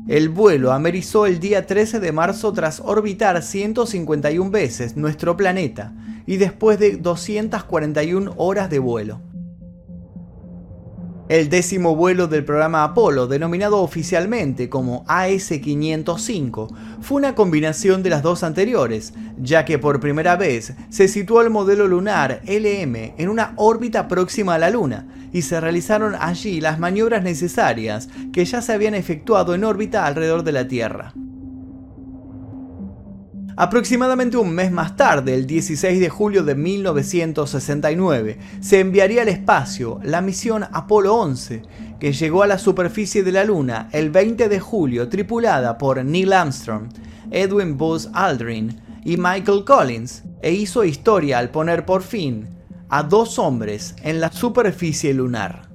El 0.09 0.31
vuelo 0.31 0.73
amerizó 0.73 1.27
el 1.27 1.39
día 1.39 1.67
13 1.67 2.01
de 2.01 2.13
marzo 2.13 2.51
tras 2.55 2.81
orbitar 2.81 3.43
151 3.43 4.51
veces 4.51 4.97
nuestro 4.97 5.37
planeta 5.37 5.93
y 6.25 6.39
después 6.39 6.79
de 6.79 6.97
241 6.97 8.33
horas 8.39 8.71
de 8.71 8.79
vuelo. 8.79 9.32
El 11.33 11.49
décimo 11.49 11.97
vuelo 11.97 12.29
del 12.29 12.45
programa 12.45 12.85
Apolo, 12.85 13.27
denominado 13.27 13.79
oficialmente 13.79 14.69
como 14.69 15.03
AS-505, 15.09 16.69
fue 17.01 17.17
una 17.17 17.35
combinación 17.35 18.03
de 18.03 18.11
las 18.11 18.23
dos 18.23 18.43
anteriores, 18.43 19.15
ya 19.39 19.65
que 19.65 19.79
por 19.79 19.99
primera 19.99 20.37
vez 20.37 20.75
se 20.91 21.09
situó 21.09 21.41
el 21.41 21.49
modelo 21.49 21.89
lunar 21.89 22.43
LM 22.45 23.15
en 23.17 23.31
una 23.31 23.55
órbita 23.57 24.09
próxima 24.09 24.57
a 24.57 24.59
la 24.59 24.69
Luna 24.69 25.07
y 25.33 25.41
se 25.41 25.59
realizaron 25.59 26.15
allí 26.21 26.61
las 26.61 26.79
maniobras 26.79 27.23
necesarias 27.23 28.11
que 28.31 28.45
ya 28.45 28.61
se 28.61 28.75
habían 28.75 28.95
efectuado 28.95 29.55
en 29.55 29.65
órbita 29.65 30.05
alrededor 30.05 30.45
de 30.45 30.53
la 30.53 30.69
Tierra. 30.69 31.15
Aproximadamente 33.57 34.39
un 34.39 34.55
mes 34.55 34.73
más 34.73 34.97
tarde, 34.97 35.35
el 35.35 35.47
16 35.47 36.01
de 36.01 36.09
julio 36.09 36.43
de 36.43 36.55
1969, 36.55 38.39
se 38.61 38.81
enviaría 38.81 39.23
al 39.23 39.29
espacio 39.29 40.01
la 40.03 40.23
misión 40.23 40.65
Apolo 40.73 41.15
11, 41.17 41.63
que 42.01 42.13
llegó 42.13 42.43
a 42.43 42.47
la 42.47 42.57
superficie 42.57 43.23
de 43.23 43.33
la 43.33 43.45
Luna 43.45 43.89
el 43.93 44.11
20 44.11 44.49
de 44.49 44.59
julio 44.59 45.09
tripulada 45.09 45.77
por 45.77 46.03
Neil 46.03 46.33
Armstrong, 46.33 46.89
Edwin 47.31 47.77
Buzz 47.77 48.09
Aldrin 48.15 48.81
y 49.05 49.19
Michael 49.19 49.65
Collins, 49.67 50.23
e 50.41 50.53
hizo 50.53 50.83
historia 50.85 51.39
al 51.39 51.51
poner 51.51 51.85
por 51.85 52.03
fin 52.03 52.49
a 52.89 53.03
dos 53.03 53.39
hombres 53.39 53.95
en 54.03 54.21
la 54.21 54.33
superficie 54.33 55.13
lunar. 55.13 55.72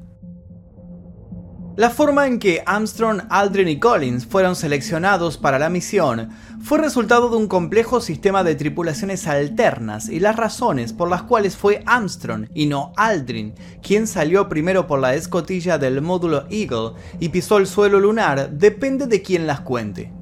La 1.77 1.91
forma 1.91 2.25
en 2.25 2.39
que 2.39 2.63
Armstrong, 2.65 3.21
Aldrin 3.29 3.67
y 3.67 3.77
Collins 3.77 4.25
fueron 4.25 4.55
seleccionados 4.55 5.37
para 5.37 5.59
la 5.59 5.69
misión 5.69 6.29
fue 6.59 6.79
resultado 6.79 7.29
de 7.29 7.37
un 7.37 7.47
complejo 7.47 8.01
sistema 8.01 8.43
de 8.43 8.55
tripulaciones 8.55 9.27
alternas 9.27 10.09
y 10.09 10.19
las 10.19 10.37
razones 10.37 10.91
por 10.91 11.07
las 11.07 11.21
cuales 11.21 11.55
fue 11.55 11.83
Armstrong 11.85 12.47
y 12.55 12.65
no 12.65 12.93
Aldrin 12.97 13.53
quien 13.83 14.07
salió 14.07 14.49
primero 14.49 14.87
por 14.87 14.99
la 14.99 15.13
escotilla 15.13 15.77
del 15.77 16.01
módulo 16.01 16.47
Eagle 16.49 16.93
y 17.19 17.29
pisó 17.29 17.59
el 17.59 17.67
suelo 17.67 17.99
lunar 17.99 18.49
depende 18.49 19.05
de 19.05 19.21
quien 19.21 19.45
las 19.45 19.61
cuente. 19.61 20.16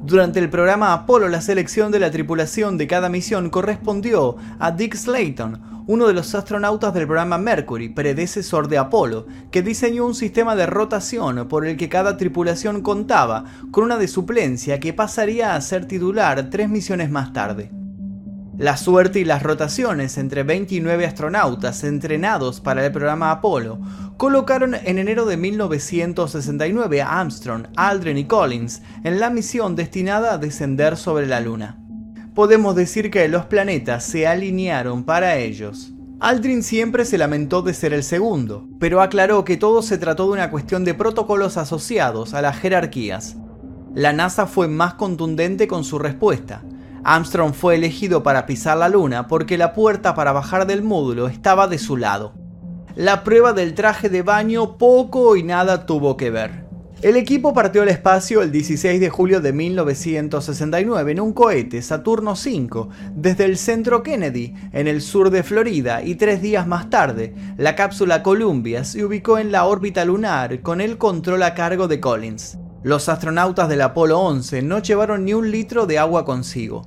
Durante 0.00 0.38
el 0.38 0.48
programa 0.48 0.92
Apolo 0.92 1.28
la 1.28 1.40
selección 1.40 1.90
de 1.90 1.98
la 1.98 2.12
tripulación 2.12 2.78
de 2.78 2.86
cada 2.86 3.08
misión 3.08 3.50
correspondió 3.50 4.36
a 4.60 4.70
Dick 4.70 4.94
Slayton, 4.94 5.84
uno 5.88 6.06
de 6.06 6.14
los 6.14 6.34
astronautas 6.36 6.94
del 6.94 7.06
programa 7.06 7.36
Mercury, 7.36 7.88
predecesor 7.88 8.68
de 8.68 8.78
Apolo, 8.78 9.26
que 9.50 9.62
diseñó 9.62 10.06
un 10.06 10.14
sistema 10.14 10.54
de 10.54 10.66
rotación 10.66 11.48
por 11.48 11.66
el 11.66 11.76
que 11.76 11.88
cada 11.88 12.16
tripulación 12.16 12.80
contaba 12.80 13.44
con 13.72 13.84
una 13.84 13.98
de 13.98 14.06
suplencia 14.06 14.78
que 14.78 14.92
pasaría 14.92 15.56
a 15.56 15.60
ser 15.60 15.86
titular 15.86 16.48
tres 16.48 16.68
misiones 16.68 17.10
más 17.10 17.32
tarde. 17.32 17.77
La 18.58 18.76
suerte 18.76 19.20
y 19.20 19.24
las 19.24 19.42
rotaciones 19.42 20.18
entre 20.18 20.42
29 20.42 21.06
astronautas 21.06 21.84
entrenados 21.84 22.60
para 22.60 22.84
el 22.84 22.92
programa 22.92 23.30
Apolo 23.30 23.78
colocaron 24.16 24.74
en 24.74 24.98
enero 24.98 25.24
de 25.24 25.36
1969 25.36 27.00
a 27.00 27.20
Armstrong, 27.20 27.68
Aldrin 27.76 28.18
y 28.18 28.24
Collins 28.26 28.82
en 29.04 29.20
la 29.20 29.30
misión 29.30 29.76
destinada 29.76 30.34
a 30.34 30.38
descender 30.38 30.96
sobre 30.96 31.26
la 31.26 31.40
Luna 31.40 31.78
podemos 32.38 32.76
decir 32.76 33.10
que 33.10 33.26
los 33.26 33.46
planetas 33.46 34.04
se 34.04 34.28
alinearon 34.28 35.02
para 35.02 35.38
ellos. 35.38 35.90
Aldrin 36.20 36.62
siempre 36.62 37.04
se 37.04 37.18
lamentó 37.18 37.62
de 37.62 37.74
ser 37.74 37.92
el 37.92 38.04
segundo, 38.04 38.68
pero 38.78 39.02
aclaró 39.02 39.44
que 39.44 39.56
todo 39.56 39.82
se 39.82 39.98
trató 39.98 40.26
de 40.26 40.34
una 40.34 40.48
cuestión 40.48 40.84
de 40.84 40.94
protocolos 40.94 41.56
asociados 41.56 42.34
a 42.34 42.40
las 42.40 42.56
jerarquías. 42.56 43.36
La 43.92 44.12
NASA 44.12 44.46
fue 44.46 44.68
más 44.68 44.94
contundente 44.94 45.66
con 45.66 45.82
su 45.82 45.98
respuesta. 45.98 46.62
Armstrong 47.10 47.54
fue 47.54 47.76
elegido 47.76 48.22
para 48.22 48.44
pisar 48.44 48.76
la 48.76 48.90
Luna 48.90 49.28
porque 49.28 49.56
la 49.56 49.72
puerta 49.72 50.14
para 50.14 50.32
bajar 50.32 50.66
del 50.66 50.82
módulo 50.82 51.28
estaba 51.28 51.66
de 51.66 51.78
su 51.78 51.96
lado. 51.96 52.34
La 52.96 53.24
prueba 53.24 53.54
del 53.54 53.72
traje 53.72 54.10
de 54.10 54.20
baño 54.20 54.76
poco 54.76 55.34
y 55.34 55.42
nada 55.42 55.86
tuvo 55.86 56.18
que 56.18 56.28
ver. 56.28 56.66
El 57.00 57.16
equipo 57.16 57.54
partió 57.54 57.80
al 57.80 57.88
espacio 57.88 58.42
el 58.42 58.52
16 58.52 59.00
de 59.00 59.08
julio 59.08 59.40
de 59.40 59.54
1969 59.54 61.12
en 61.12 61.20
un 61.20 61.32
cohete 61.32 61.80
Saturno 61.80 62.32
V 62.32 62.88
desde 63.14 63.46
el 63.46 63.56
centro 63.56 64.02
Kennedy, 64.02 64.52
en 64.72 64.86
el 64.86 65.00
sur 65.00 65.30
de 65.30 65.42
Florida, 65.42 66.02
y 66.02 66.16
tres 66.16 66.42
días 66.42 66.66
más 66.66 66.90
tarde, 66.90 67.34
la 67.56 67.74
cápsula 67.74 68.22
Columbia 68.22 68.84
se 68.84 69.02
ubicó 69.02 69.38
en 69.38 69.50
la 69.50 69.64
órbita 69.64 70.04
lunar 70.04 70.60
con 70.60 70.82
el 70.82 70.98
control 70.98 71.42
a 71.44 71.54
cargo 71.54 71.88
de 71.88 72.00
Collins. 72.00 72.58
Los 72.82 73.08
astronautas 73.08 73.70
del 73.70 73.80
Apolo 73.80 74.20
11 74.20 74.60
no 74.60 74.80
llevaron 74.80 75.24
ni 75.24 75.32
un 75.32 75.50
litro 75.50 75.86
de 75.86 75.98
agua 75.98 76.26
consigo. 76.26 76.86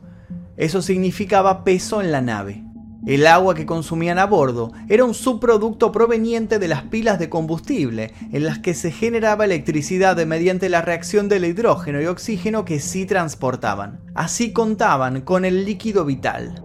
Eso 0.62 0.84
significaba 0.84 1.64
peso 1.64 2.04
en 2.04 2.12
la 2.12 2.22
nave. 2.22 2.64
El 3.08 3.26
agua 3.26 3.56
que 3.56 3.66
consumían 3.66 4.20
a 4.20 4.28
bordo 4.28 4.72
era 4.90 5.04
un 5.04 5.16
subproducto 5.16 5.92
proveniente 5.92 6.60
de 6.60 6.68
las 6.68 6.84
pilas 6.84 7.18
de 7.18 7.30
combustible, 7.30 8.14
en 8.32 8.44
las 8.44 8.60
que 8.60 8.76
se 8.76 8.92
generaba 8.92 9.46
electricidad 9.46 10.24
mediante 10.28 10.70
la 10.70 10.84
reacción 10.84 11.30
del 11.30 11.46
hidrógeno 11.46 12.00
y 12.00 12.06
oxígeno 12.06 12.64
que 12.64 12.80
sí 12.80 13.08
transportaban. 13.08 14.02
Así 14.14 14.54
contaban 14.54 15.22
con 15.22 15.46
el 15.46 15.66
líquido 15.66 16.06
vital. 16.06 16.64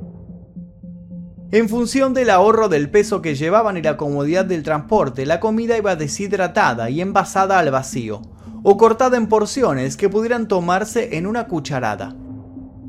En 1.51 1.71
función 1.71 2.13
del 2.13 2.29
ahorro 2.29 2.69
del 2.69 2.91
peso 2.91 3.23
que 3.23 3.35
llevaban 3.35 3.79
y 3.79 3.83
la 3.83 3.97
comodidad 3.97 4.45
del 4.45 4.63
transporte, 4.63 5.25
la 5.25 5.41
comida 5.41 5.79
iba 5.79 5.97
deshidratada 5.97 6.91
y 6.91 7.01
envasada 7.01 7.59
al 7.59 7.71
vacío, 7.71 8.21
o 8.63 8.77
cortada 8.77 9.17
en 9.17 9.29
porciones 9.29 9.97
que 9.97 10.11
pudieran 10.11 10.49
tomarse 10.49 11.17
en 11.17 11.27
una 11.27 11.47
cucharada. 11.47 12.15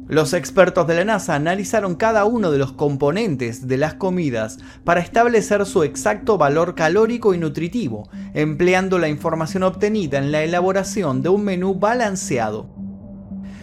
Los 0.10 0.32
expertos 0.32 0.88
de 0.88 0.96
la 0.96 1.04
NASA 1.04 1.36
analizaron 1.36 1.96
cada 1.96 2.24
uno 2.24 2.50
de 2.50 2.58
los 2.58 2.72
componentes 2.72 3.68
de 3.68 3.76
las 3.76 3.96
comidas 3.96 4.58
para 4.86 5.02
establecer 5.02 5.66
su 5.66 5.84
exacto 5.84 6.38
valor 6.38 6.76
calórico 6.76 7.34
y 7.34 7.38
nutritivo, 7.38 8.08
empleando 8.34 9.00
la 9.00 9.10
información 9.10 9.64
obtenida 9.64 10.18
en 10.18 10.32
la 10.32 10.44
elaboración 10.44 11.22
de 11.22 11.30
un 11.30 11.44
menú 11.44 11.76
balanceado. 11.76 12.70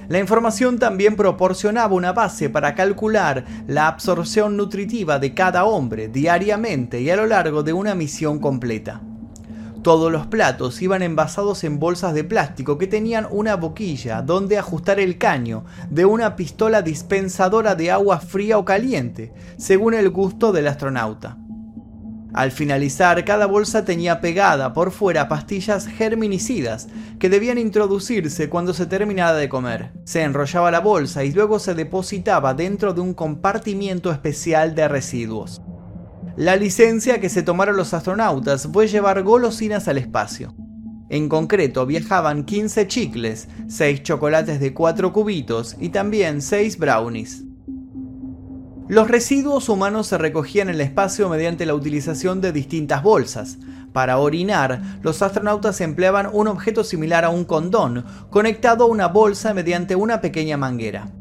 La 0.08 0.18
información 0.18 0.78
también 0.78 1.16
proporcionaba 1.16 1.94
una 1.94 2.12
base 2.12 2.50
para 2.50 2.74
calcular 2.74 3.46
la 3.66 3.88
absorción 3.88 4.58
nutritiva 4.58 5.18
de 5.18 5.32
cada 5.32 5.64
hombre 5.64 6.08
diariamente 6.08 7.00
y 7.00 7.08
a 7.08 7.16
lo 7.16 7.24
largo 7.24 7.62
de 7.62 7.72
una 7.72 7.94
misión 7.94 8.38
completa. 8.38 9.00
Todos 9.84 10.10
los 10.10 10.26
platos 10.26 10.80
iban 10.80 11.02
envasados 11.02 11.62
en 11.62 11.78
bolsas 11.78 12.14
de 12.14 12.24
plástico 12.24 12.78
que 12.78 12.86
tenían 12.86 13.28
una 13.30 13.56
boquilla 13.56 14.22
donde 14.22 14.56
ajustar 14.56 14.98
el 14.98 15.18
caño 15.18 15.66
de 15.90 16.06
una 16.06 16.36
pistola 16.36 16.80
dispensadora 16.80 17.74
de 17.74 17.90
agua 17.90 18.18
fría 18.18 18.56
o 18.56 18.64
caliente, 18.64 19.34
según 19.58 19.92
el 19.92 20.08
gusto 20.08 20.52
del 20.52 20.68
astronauta. 20.68 21.36
Al 22.32 22.50
finalizar, 22.50 23.22
cada 23.26 23.44
bolsa 23.44 23.84
tenía 23.84 24.22
pegada 24.22 24.72
por 24.72 24.90
fuera 24.90 25.28
pastillas 25.28 25.86
germinicidas 25.86 26.88
que 27.18 27.28
debían 27.28 27.58
introducirse 27.58 28.48
cuando 28.48 28.72
se 28.72 28.86
terminara 28.86 29.34
de 29.34 29.50
comer. 29.50 29.92
Se 30.04 30.22
enrollaba 30.22 30.70
la 30.70 30.80
bolsa 30.80 31.24
y 31.24 31.32
luego 31.32 31.58
se 31.58 31.74
depositaba 31.74 32.54
dentro 32.54 32.94
de 32.94 33.02
un 33.02 33.12
compartimiento 33.12 34.10
especial 34.10 34.74
de 34.74 34.88
residuos. 34.88 35.60
La 36.36 36.56
licencia 36.56 37.20
que 37.20 37.28
se 37.28 37.44
tomaron 37.44 37.76
los 37.76 37.94
astronautas 37.94 38.68
fue 38.72 38.88
llevar 38.88 39.22
golosinas 39.22 39.86
al 39.86 39.98
espacio. 39.98 40.52
En 41.08 41.28
concreto, 41.28 41.86
viajaban 41.86 42.44
15 42.44 42.88
chicles, 42.88 43.48
6 43.68 44.02
chocolates 44.02 44.58
de 44.58 44.74
4 44.74 45.12
cubitos 45.12 45.76
y 45.78 45.90
también 45.90 46.42
6 46.42 46.78
brownies. 46.78 47.44
Los 48.88 49.08
residuos 49.08 49.68
humanos 49.68 50.08
se 50.08 50.18
recogían 50.18 50.68
en 50.68 50.74
el 50.74 50.80
espacio 50.80 51.28
mediante 51.28 51.66
la 51.66 51.74
utilización 51.74 52.40
de 52.40 52.50
distintas 52.50 53.04
bolsas. 53.04 53.58
Para 53.92 54.18
orinar, 54.18 54.98
los 55.02 55.22
astronautas 55.22 55.80
empleaban 55.80 56.28
un 56.32 56.48
objeto 56.48 56.82
similar 56.82 57.24
a 57.24 57.30
un 57.30 57.44
condón, 57.44 58.04
conectado 58.30 58.84
a 58.84 58.88
una 58.88 59.06
bolsa 59.06 59.54
mediante 59.54 59.94
una 59.94 60.20
pequeña 60.20 60.56
manguera. 60.56 61.12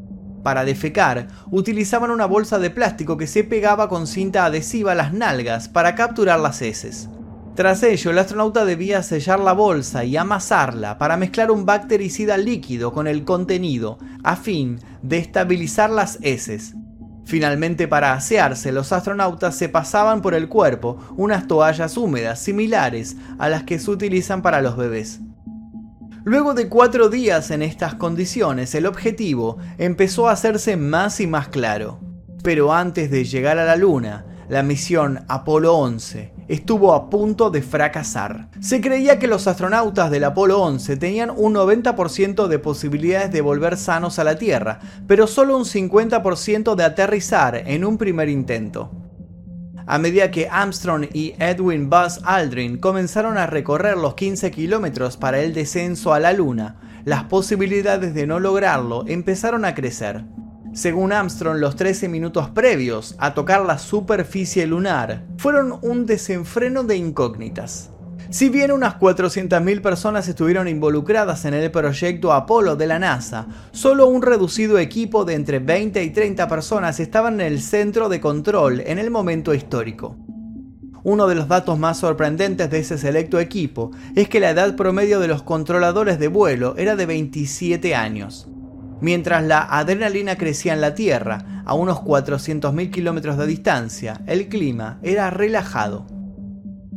Para 0.43 0.65
defecar, 0.65 1.27
utilizaban 1.49 2.11
una 2.11 2.25
bolsa 2.25 2.59
de 2.59 2.69
plástico 2.69 3.17
que 3.17 3.27
se 3.27 3.45
pegaba 3.45 3.87
con 3.87 4.07
cinta 4.07 4.45
adhesiva 4.45 4.91
a 4.91 4.95
las 4.95 5.13
nalgas 5.13 5.69
para 5.69 5.95
capturar 5.95 6.39
las 6.39 6.61
heces. 6.61 7.09
Tras 7.55 7.83
ello, 7.83 8.11
el 8.11 8.17
astronauta 8.17 8.65
debía 8.65 9.03
sellar 9.03 9.39
la 9.39 9.53
bolsa 9.53 10.03
y 10.03 10.17
amasarla 10.17 10.97
para 10.97 11.17
mezclar 11.17 11.51
un 11.51 11.65
bactericida 11.65 12.35
líquido 12.35 12.91
con 12.91 13.07
el 13.07 13.23
contenido, 13.23 13.99
a 14.23 14.35
fin 14.35 14.79
de 15.01 15.19
estabilizar 15.19 15.89
las 15.89 16.17
heces. 16.23 16.73
Finalmente, 17.25 17.87
para 17.87 18.13
asearse, 18.13 18.71
los 18.71 18.91
astronautas 18.91 19.55
se 19.55 19.69
pasaban 19.69 20.21
por 20.21 20.33
el 20.33 20.49
cuerpo 20.49 20.97
unas 21.15 21.47
toallas 21.47 21.95
húmedas 21.95 22.39
similares 22.39 23.15
a 23.37 23.47
las 23.49 23.63
que 23.63 23.79
se 23.79 23.91
utilizan 23.91 24.41
para 24.41 24.61
los 24.61 24.75
bebés. 24.75 25.21
Luego 26.25 26.53
de 26.53 26.69
cuatro 26.69 27.09
días 27.09 27.51
en 27.51 27.61
estas 27.61 27.95
condiciones, 27.95 28.73
el 28.75 28.85
objetivo 28.85 29.57
empezó 29.77 30.29
a 30.29 30.31
hacerse 30.31 30.77
más 30.77 31.19
y 31.19 31.27
más 31.27 31.49
claro. 31.49 31.99
Pero 32.43 32.71
antes 32.71 33.11
de 33.11 33.25
llegar 33.25 33.59
a 33.59 33.65
la 33.65 33.75
Luna, 33.75 34.25
la 34.47 34.63
misión 34.63 35.25
Apolo 35.27 35.75
11 35.75 36.31
estuvo 36.47 36.93
a 36.93 37.09
punto 37.09 37.49
de 37.49 37.61
fracasar. 37.61 38.47
Se 38.61 38.79
creía 38.79 39.19
que 39.19 39.27
los 39.27 39.47
astronautas 39.47 40.11
del 40.11 40.23
Apolo 40.23 40.61
11 40.61 40.95
tenían 40.95 41.29
un 41.29 41.55
90% 41.55 42.47
de 42.47 42.59
posibilidades 42.59 43.31
de 43.33 43.41
volver 43.41 43.75
sanos 43.75 44.17
a 44.17 44.23
la 44.23 44.37
Tierra, 44.37 44.79
pero 45.07 45.27
solo 45.27 45.57
un 45.57 45.65
50% 45.65 46.75
de 46.75 46.83
aterrizar 46.85 47.63
en 47.65 47.83
un 47.83 47.97
primer 47.97 48.29
intento. 48.29 49.02
A 49.85 49.97
medida 49.97 50.31
que 50.31 50.47
Armstrong 50.49 51.07
y 51.13 51.35
Edwin 51.39 51.89
Buzz 51.89 52.19
Aldrin 52.23 52.77
comenzaron 52.77 53.37
a 53.37 53.47
recorrer 53.47 53.97
los 53.97 54.13
15 54.15 54.49
kilómetros 54.51 55.17
para 55.17 55.41
el 55.41 55.53
descenso 55.53 56.13
a 56.13 56.19
la 56.19 56.31
Luna, 56.31 56.77
las 57.05 57.25
posibilidades 57.25 58.13
de 58.13 58.25
no 58.25 58.39
lograrlo 58.39 59.03
empezaron 59.07 59.65
a 59.65 59.75
crecer. 59.75 60.23
Según 60.73 61.11
Armstrong, 61.13 61.59
los 61.59 61.75
13 61.75 62.07
minutos 62.07 62.49
previos 62.49 63.15
a 63.19 63.33
tocar 63.33 63.65
la 63.65 63.77
superficie 63.77 64.65
lunar 64.65 65.23
fueron 65.37 65.77
un 65.81 66.05
desenfreno 66.05 66.83
de 66.83 66.95
incógnitas. 66.95 67.92
Si 68.33 68.49
bien 68.49 68.71
unas 68.71 68.97
400.000 68.97 69.79
personas 69.83 70.27
estuvieron 70.27 70.67
involucradas 70.67 71.45
en 71.45 71.53
el 71.53 71.69
proyecto 71.69 72.33
Apolo 72.33 72.75
de 72.75 72.87
la 72.87 72.97
NASA, 72.97 73.45
solo 73.71 74.07
un 74.07 74.23
reducido 74.23 74.79
equipo 74.79 75.23
de 75.23 75.35
entre 75.35 75.59
20 75.59 76.03
y 76.03 76.09
30 76.09 76.47
personas 76.47 76.99
estaban 76.99 77.35
en 77.35 77.45
el 77.45 77.61
centro 77.61 78.09
de 78.09 78.19
control 78.19 78.81
en 78.87 78.97
el 78.97 79.11
momento 79.11 79.53
histórico. 79.53 80.17
Uno 81.03 81.27
de 81.27 81.35
los 81.35 81.47
datos 81.47 81.77
más 81.77 81.99
sorprendentes 81.99 82.71
de 82.71 82.79
ese 82.79 82.97
selecto 82.97 83.39
equipo 83.39 83.91
es 84.15 84.27
que 84.29 84.39
la 84.39 84.49
edad 84.49 84.75
promedio 84.75 85.19
de 85.19 85.27
los 85.27 85.43
controladores 85.43 86.17
de 86.17 86.27
vuelo 86.27 86.73
era 86.75 86.95
de 86.95 87.05
27 87.05 87.93
años. 87.93 88.49
Mientras 88.99 89.43
la 89.43 89.61
adrenalina 89.61 90.39
crecía 90.39 90.73
en 90.73 90.81
la 90.81 90.95
Tierra, 90.95 91.61
a 91.65 91.75
unos 91.75 91.99
400.000 91.99 92.89
kilómetros 92.89 93.37
de 93.37 93.45
distancia, 93.45 94.21
el 94.25 94.49
clima 94.49 94.97
era 95.03 95.29
relajado. 95.29 96.07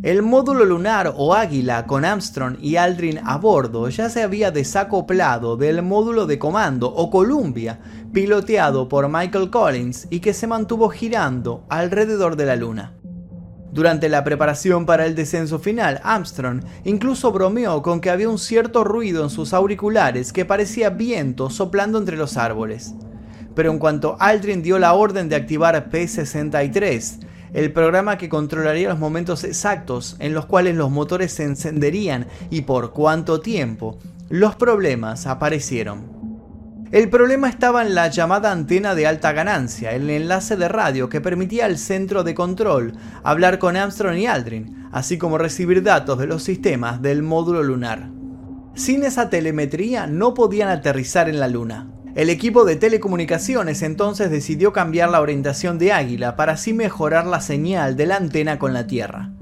El 0.07 0.23
módulo 0.23 0.65
lunar 0.65 1.15
o 1.17 1.35
Águila 1.35 1.85
con 1.85 2.05
Armstrong 2.05 2.59
y 2.63 2.77
Aldrin 2.77 3.19
a 3.25 3.39
bordo 3.39 3.89
ya 3.89 4.09
se 4.09 4.23
había 4.23 4.53
desacoplado 4.53 5.57
del 5.57 5.83
módulo 5.83 6.27
de 6.27 6.39
comando 6.39 6.87
o 6.95 7.11
Columbia, 7.11 7.81
piloteado 8.13 8.89
por 8.89 9.09
Michael 9.09 9.51
Collins 9.51 10.07
y 10.09 10.21
que 10.21 10.33
se 10.33 10.47
mantuvo 10.47 10.91
girando 10.91 11.65
alrededor 11.69 12.37
de 12.37 12.47
la 12.47 12.55
Luna. 12.55 12.95
Durante 13.73 14.09
la 14.09 14.23
preparación 14.23 14.87
para 14.87 15.07
el 15.07 15.17
descenso 15.17 15.59
final, 15.59 16.01
Armstrong 16.05 16.63
incluso 16.85 17.33
bromeó 17.33 17.83
con 17.83 18.01
que 18.01 18.11
había 18.11 18.29
un 18.29 18.39
cierto 18.39 18.85
ruido 18.85 19.25
en 19.25 19.31
sus 19.31 19.53
auriculares 19.53 20.33
que 20.33 20.45
parecía 20.45 20.91
viento 20.91 21.51
soplando 21.51 21.99
entre 21.99 22.17
los 22.17 22.37
árboles. 22.37 22.95
Pero 23.57 23.73
en 23.73 23.81
cuanto 23.81 24.17
Aldrin 24.21 24.63
dio 24.63 24.79
la 24.79 24.93
orden 24.93 25.29
de 25.29 25.35
activar 25.35 25.91
P-63, 25.91 27.27
el 27.53 27.73
programa 27.73 28.19
que 28.19 28.29
controlaría 28.29 28.89
los 28.89 28.99
momentos 28.99 29.45
exactos 29.45 30.17
en 30.19 30.35
los 30.35 30.47
cuales 30.47 30.77
los 30.77 30.91
motores 30.91 31.33
se 31.33 31.45
encenderían 31.45 32.27
y 32.51 32.63
por 32.63 32.93
cuánto 32.93 33.41
tiempo, 33.41 33.99
los 34.29 34.57
problemas 34.57 35.27
aparecieron. 35.27 36.17
El 36.93 37.11
problema 37.11 37.49
estaba 37.49 37.83
en 37.83 37.97
la 37.97 38.09
llamada 38.09 38.53
antena 38.53 38.95
de 38.95 39.09
alta 39.09 39.33
ganancia, 39.33 39.91
el 39.93 40.09
enlace 40.09 40.57
de 40.57 40.69
radio 40.69 41.09
que 41.09 41.21
permitía 41.21 41.67
al 41.67 41.79
centro 41.79 42.23
de 42.23 42.35
control 42.35 42.95
hablar 43.25 43.59
con 43.59 43.77
Armstrong 43.77 44.17
y 44.19 44.27
Aldrin, 44.27 44.89
así 44.93 45.19
como 45.19 45.37
recibir 45.37 45.83
datos 45.83 46.19
de 46.19 46.29
los 46.29 46.45
sistemas 46.45 47.03
del 47.03 47.25
módulo 47.25 47.65
lunar. 47.65 48.11
Sin 48.75 49.05
esa 49.05 49.31
telemetría 49.31 50.07
no 50.07 50.35
podían 50.35 50.69
aterrizar 50.69 51.29
en 51.29 51.41
la 51.41 51.49
Luna. 51.49 51.89
El 52.17 52.31
equipo 52.31 52.65
de 52.65 52.77
telecomunicaciones 52.77 53.83
entonces 53.83 54.31
decidió 54.31 54.73
cambiar 54.73 55.11
la 55.11 55.21
orientación 55.21 55.77
de 55.77 55.93
Águila 55.93 56.35
para 56.35 56.53
así 56.55 56.73
mejorar 56.73 57.27
la 57.27 57.43
señal 57.43 57.95
de 57.95 58.07
la 58.07 58.17
antena 58.17 58.59
con 58.59 58.73
la 58.73 58.87
Tierra. 58.87 59.33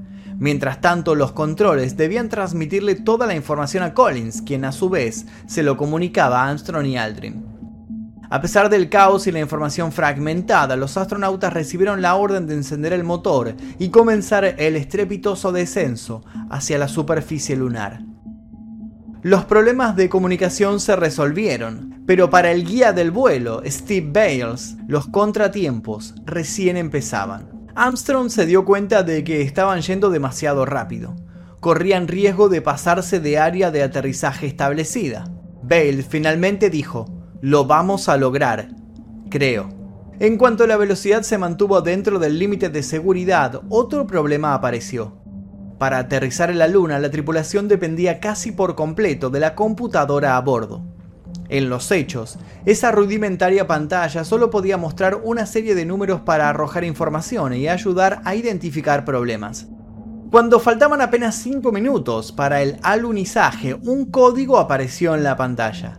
Mientras 0.41 0.81
tanto, 0.81 1.15
los 1.15 1.31
controles 1.31 1.97
debían 1.97 2.29
transmitirle 2.29 2.97
toda 2.97 3.29
la 3.29 3.37
información 3.37 3.85
a 3.85 3.95
Collins, 3.95 4.43
quien 4.43 4.65
a 4.65 4.73
su 4.73 4.91
vez 4.91 5.27
se 5.47 5.63
lo 5.63 5.77
comunicaba 5.77 6.43
a 6.43 6.51
Armstrong 6.51 6.87
y 6.87 6.97
Aldrin. 6.97 7.47
A 8.29 8.41
pesar 8.41 8.69
del 8.69 8.89
caos 8.89 9.29
y 9.29 9.31
la 9.31 9.39
información 9.39 9.93
fragmentada, 9.93 10.75
los 10.75 10.97
astronautas 10.97 11.53
recibieron 11.53 12.03
la 12.03 12.17
orden 12.17 12.49
de 12.49 12.55
encender 12.55 12.93
el 12.93 13.05
motor 13.05 13.55
y 13.79 13.91
comenzar 13.91 14.45
el 14.45 14.75
estrepitoso 14.75 15.53
descenso 15.53 16.25
hacia 16.51 16.77
la 16.79 16.89
superficie 16.89 17.55
lunar. 17.55 18.14
Los 19.25 19.47
problemas 19.47 19.97
de 19.97 20.11
comunicación 20.11 20.81
se 20.81 20.97
resolvieron, 20.97 22.03
pero 22.07 22.29
para 22.29 22.51
el 22.51 22.67
guía 22.67 22.93
del 22.93 23.11
vuelo, 23.11 23.63
Steve 23.65 24.11
Bales, 24.13 24.77
los 24.87 25.07
contratiempos 25.07 26.15
recién 26.27 26.77
empezaban. 26.77 27.71
Armstrong 27.75 28.29
se 28.29 28.45
dio 28.45 28.67
cuenta 28.67 29.03
de 29.03 29.25
que 29.25 29.41
estaban 29.41 29.81
yendo 29.81 30.11
demasiado 30.11 30.67
rápido. 30.67 31.17
Corrían 31.61 32.07
riesgo 32.07 32.51
de 32.51 32.61
pasarse 32.61 33.19
de 33.19 33.39
área 33.39 33.71
de 33.71 33.83
aterrizaje 33.83 34.47
establecida. 34.47 35.25
Bales 35.63 36.05
finalmente 36.07 36.69
dijo, 36.69 37.07
lo 37.41 37.65
vamos 37.65 38.11
a 38.11 38.19
lograr, 38.19 38.69
creo. 39.31 39.71
En 40.21 40.37
cuanto 40.37 40.67
la 40.67 40.77
velocidad 40.77 41.23
se 41.23 41.39
mantuvo 41.39 41.81
dentro 41.81 42.19
del 42.19 42.39
límite 42.39 42.69
de 42.69 42.83
seguridad, 42.83 43.63
otro 43.71 44.07
problema 44.07 44.53
apareció. 44.53 45.24
Para 45.79 45.99
aterrizar 45.99 46.51
en 46.51 46.59
la 46.59 46.69
Luna, 46.69 46.99
la 46.99 47.11
tripulación 47.11 47.69
dependía 47.69 48.21
casi 48.21 48.53
por 48.53 48.75
completo 48.75 49.31
de 49.31 49.41
la 49.41 49.55
computadora 49.55 50.37
a 50.37 50.41
bordo. 50.41 50.83
En 51.49 51.69
los 51.69 51.91
hechos, 51.91 52.39
esa 52.65 52.91
rudimentaria 52.91 53.67
pantalla 53.67 54.25
solo 54.25 54.51
podía 54.51 54.77
mostrar 54.77 55.21
una 55.25 55.47
serie 55.47 55.75
de 55.75 55.85
números 55.85 56.21
para 56.21 56.49
arrojar 56.49 56.85
información 56.85 57.55
y 57.55 57.69
ayudar 57.69 58.23
a 58.25 58.35
identificar 58.35 59.05
problemas. 59.05 59.67
Cuando 60.31 60.59
faltaban 60.59 61.01
apenas 61.01 61.37
5 61.37 61.71
minutos 61.71 62.33
para 62.33 62.63
el 62.63 62.79
alunizaje, 62.83 63.75
un 63.75 64.07
código 64.07 64.59
apareció 64.59 65.15
en 65.15 65.23
la 65.23 65.37
pantalla. 65.37 65.99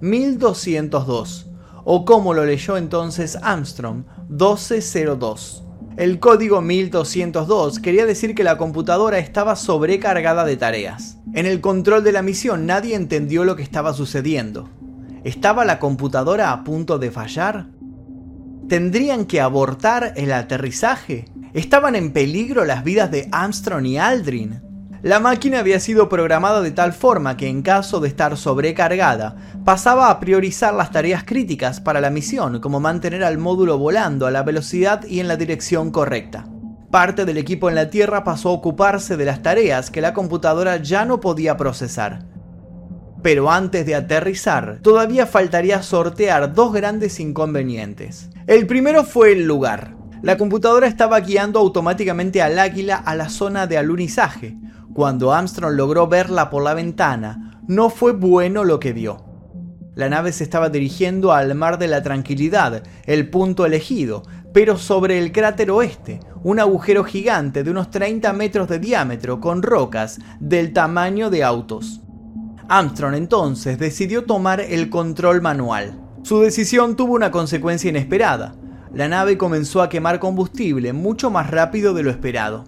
1202, 0.00 1.50
o 1.84 2.04
como 2.04 2.34
lo 2.34 2.44
leyó 2.44 2.76
entonces 2.76 3.38
Armstrong, 3.40 4.04
1202. 4.28 5.64
El 5.96 6.20
código 6.20 6.62
1202 6.62 7.78
quería 7.78 8.06
decir 8.06 8.34
que 8.34 8.44
la 8.44 8.56
computadora 8.56 9.18
estaba 9.18 9.56
sobrecargada 9.56 10.46
de 10.46 10.56
tareas. 10.56 11.18
En 11.34 11.44
el 11.44 11.60
control 11.60 12.02
de 12.02 12.12
la 12.12 12.22
misión 12.22 12.64
nadie 12.64 12.94
entendió 12.94 13.44
lo 13.44 13.56
que 13.56 13.62
estaba 13.62 13.92
sucediendo. 13.92 14.70
¿Estaba 15.22 15.66
la 15.66 15.78
computadora 15.78 16.50
a 16.50 16.64
punto 16.64 16.98
de 16.98 17.10
fallar? 17.10 17.66
¿Tendrían 18.68 19.26
que 19.26 19.42
abortar 19.42 20.14
el 20.16 20.32
aterrizaje? 20.32 21.26
¿Estaban 21.52 21.94
en 21.94 22.12
peligro 22.12 22.64
las 22.64 22.84
vidas 22.84 23.10
de 23.10 23.28
Armstrong 23.30 23.84
y 23.84 23.98
Aldrin? 23.98 24.71
La 25.02 25.18
máquina 25.18 25.58
había 25.58 25.80
sido 25.80 26.08
programada 26.08 26.60
de 26.60 26.70
tal 26.70 26.92
forma 26.92 27.36
que 27.36 27.48
en 27.48 27.62
caso 27.62 27.98
de 27.98 28.06
estar 28.06 28.36
sobrecargada, 28.36 29.34
pasaba 29.64 30.08
a 30.08 30.20
priorizar 30.20 30.72
las 30.74 30.92
tareas 30.92 31.24
críticas 31.24 31.80
para 31.80 32.00
la 32.00 32.08
misión, 32.08 32.60
como 32.60 32.78
mantener 32.78 33.24
al 33.24 33.36
módulo 33.36 33.78
volando 33.78 34.28
a 34.28 34.30
la 34.30 34.44
velocidad 34.44 35.04
y 35.04 35.18
en 35.18 35.26
la 35.26 35.36
dirección 35.36 35.90
correcta. 35.90 36.46
Parte 36.92 37.24
del 37.24 37.36
equipo 37.36 37.68
en 37.68 37.74
la 37.74 37.90
Tierra 37.90 38.22
pasó 38.22 38.50
a 38.50 38.52
ocuparse 38.52 39.16
de 39.16 39.24
las 39.24 39.42
tareas 39.42 39.90
que 39.90 40.00
la 40.00 40.14
computadora 40.14 40.76
ya 40.76 41.04
no 41.04 41.18
podía 41.18 41.56
procesar. 41.56 42.20
Pero 43.22 43.50
antes 43.50 43.84
de 43.84 43.96
aterrizar, 43.96 44.78
todavía 44.82 45.26
faltaría 45.26 45.82
sortear 45.82 46.54
dos 46.54 46.72
grandes 46.72 47.18
inconvenientes. 47.18 48.30
El 48.46 48.68
primero 48.68 49.02
fue 49.02 49.32
el 49.32 49.46
lugar. 49.46 49.96
La 50.22 50.36
computadora 50.36 50.86
estaba 50.86 51.18
guiando 51.18 51.58
automáticamente 51.58 52.40
al 52.40 52.56
águila 52.60 52.94
a 52.96 53.16
la 53.16 53.28
zona 53.28 53.66
de 53.66 53.78
alunizaje, 53.78 54.56
cuando 54.94 55.32
Armstrong 55.32 55.74
logró 55.74 56.06
verla 56.06 56.50
por 56.50 56.62
la 56.62 56.74
ventana, 56.74 57.60
no 57.66 57.90
fue 57.90 58.12
bueno 58.12 58.64
lo 58.64 58.78
que 58.78 58.92
vio. 58.92 59.24
La 59.94 60.08
nave 60.08 60.32
se 60.32 60.44
estaba 60.44 60.70
dirigiendo 60.70 61.32
al 61.32 61.54
Mar 61.54 61.78
de 61.78 61.86
la 61.86 62.02
Tranquilidad, 62.02 62.82
el 63.04 63.28
punto 63.28 63.66
elegido, 63.66 64.22
pero 64.52 64.78
sobre 64.78 65.18
el 65.18 65.32
cráter 65.32 65.70
oeste, 65.70 66.20
un 66.42 66.60
agujero 66.60 67.04
gigante 67.04 67.62
de 67.62 67.70
unos 67.70 67.90
30 67.90 68.32
metros 68.32 68.68
de 68.68 68.78
diámetro 68.78 69.40
con 69.40 69.62
rocas 69.62 70.18
del 70.40 70.72
tamaño 70.72 71.30
de 71.30 71.44
autos. 71.44 72.00
Armstrong 72.68 73.14
entonces 73.14 73.78
decidió 73.78 74.24
tomar 74.24 74.60
el 74.60 74.88
control 74.88 75.42
manual. 75.42 75.98
Su 76.22 76.40
decisión 76.40 76.96
tuvo 76.96 77.14
una 77.14 77.30
consecuencia 77.30 77.90
inesperada. 77.90 78.54
La 78.94 79.08
nave 79.08 79.36
comenzó 79.36 79.82
a 79.82 79.88
quemar 79.88 80.20
combustible 80.20 80.92
mucho 80.92 81.30
más 81.30 81.50
rápido 81.50 81.94
de 81.94 82.02
lo 82.02 82.10
esperado. 82.10 82.64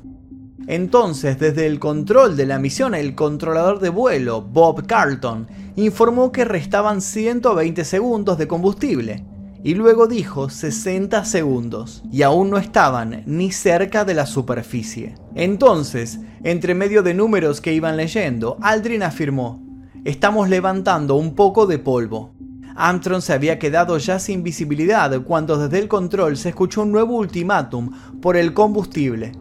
Entonces, 0.66 1.38
desde 1.38 1.66
el 1.66 1.78
control 1.78 2.36
de 2.36 2.46
la 2.46 2.58
misión, 2.58 2.94
el 2.94 3.14
controlador 3.14 3.80
de 3.80 3.90
vuelo, 3.90 4.40
Bob 4.40 4.86
Carlton, 4.86 5.46
informó 5.76 6.32
que 6.32 6.44
restaban 6.44 7.00
120 7.00 7.84
segundos 7.84 8.38
de 8.38 8.48
combustible, 8.48 9.24
y 9.62 9.74
luego 9.74 10.06
dijo 10.06 10.48
60 10.48 11.24
segundos, 11.24 12.02
y 12.10 12.22
aún 12.22 12.50
no 12.50 12.58
estaban 12.58 13.22
ni 13.26 13.50
cerca 13.50 14.04
de 14.04 14.14
la 14.14 14.26
superficie. 14.26 15.14
Entonces, 15.34 16.20
entre 16.42 16.74
medio 16.74 17.02
de 17.02 17.14
números 17.14 17.60
que 17.60 17.72
iban 17.72 17.96
leyendo, 17.96 18.56
Aldrin 18.60 19.02
afirmó, 19.02 19.62
estamos 20.04 20.48
levantando 20.48 21.16
un 21.16 21.34
poco 21.34 21.66
de 21.66 21.78
polvo. 21.78 22.34
Armstrong 22.76 23.22
se 23.22 23.32
había 23.32 23.58
quedado 23.58 23.96
ya 23.98 24.18
sin 24.18 24.42
visibilidad 24.42 25.22
cuando 25.22 25.56
desde 25.56 25.78
el 25.78 25.88
control 25.88 26.36
se 26.36 26.48
escuchó 26.48 26.82
un 26.82 26.92
nuevo 26.92 27.16
ultimátum 27.16 27.90
por 28.20 28.36
el 28.36 28.52
combustible. 28.52 29.32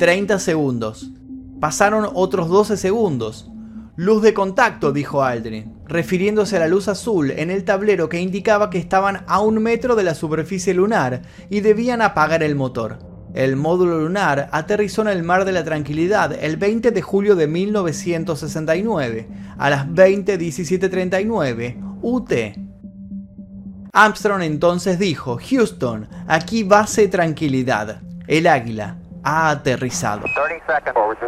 30 0.00 0.38
segundos. 0.38 1.10
Pasaron 1.60 2.08
otros 2.14 2.48
12 2.48 2.78
segundos. 2.78 3.50
Luz 3.96 4.22
de 4.22 4.32
contacto, 4.32 4.92
dijo 4.92 5.22
Aldrin, 5.22 5.74
refiriéndose 5.84 6.56
a 6.56 6.60
la 6.60 6.68
luz 6.68 6.88
azul 6.88 7.32
en 7.32 7.50
el 7.50 7.64
tablero 7.64 8.08
que 8.08 8.18
indicaba 8.18 8.70
que 8.70 8.78
estaban 8.78 9.24
a 9.26 9.40
un 9.40 9.62
metro 9.62 9.96
de 9.96 10.04
la 10.04 10.14
superficie 10.14 10.72
lunar 10.72 11.20
y 11.50 11.60
debían 11.60 12.00
apagar 12.00 12.42
el 12.42 12.54
motor. 12.54 13.00
El 13.34 13.56
módulo 13.56 14.00
lunar 14.00 14.48
aterrizó 14.52 15.02
en 15.02 15.08
el 15.08 15.22
Mar 15.22 15.44
de 15.44 15.52
la 15.52 15.64
Tranquilidad 15.64 16.32
el 16.32 16.56
20 16.56 16.92
de 16.92 17.02
julio 17.02 17.36
de 17.36 17.46
1969, 17.46 19.28
a 19.58 19.68
las 19.68 19.86
20.1739 19.86 21.98
UT. 22.00 22.32
Armstrong 23.92 24.40
entonces 24.40 24.98
dijo, 24.98 25.38
Houston, 25.50 26.08
aquí 26.26 26.62
base 26.62 27.06
tranquilidad. 27.08 28.00
El 28.26 28.46
águila, 28.46 28.96
ha 29.24 29.50
aterrizado. 29.50 30.26
30 30.34 30.62
seconds. 30.66 30.94
Forward. 30.94 31.18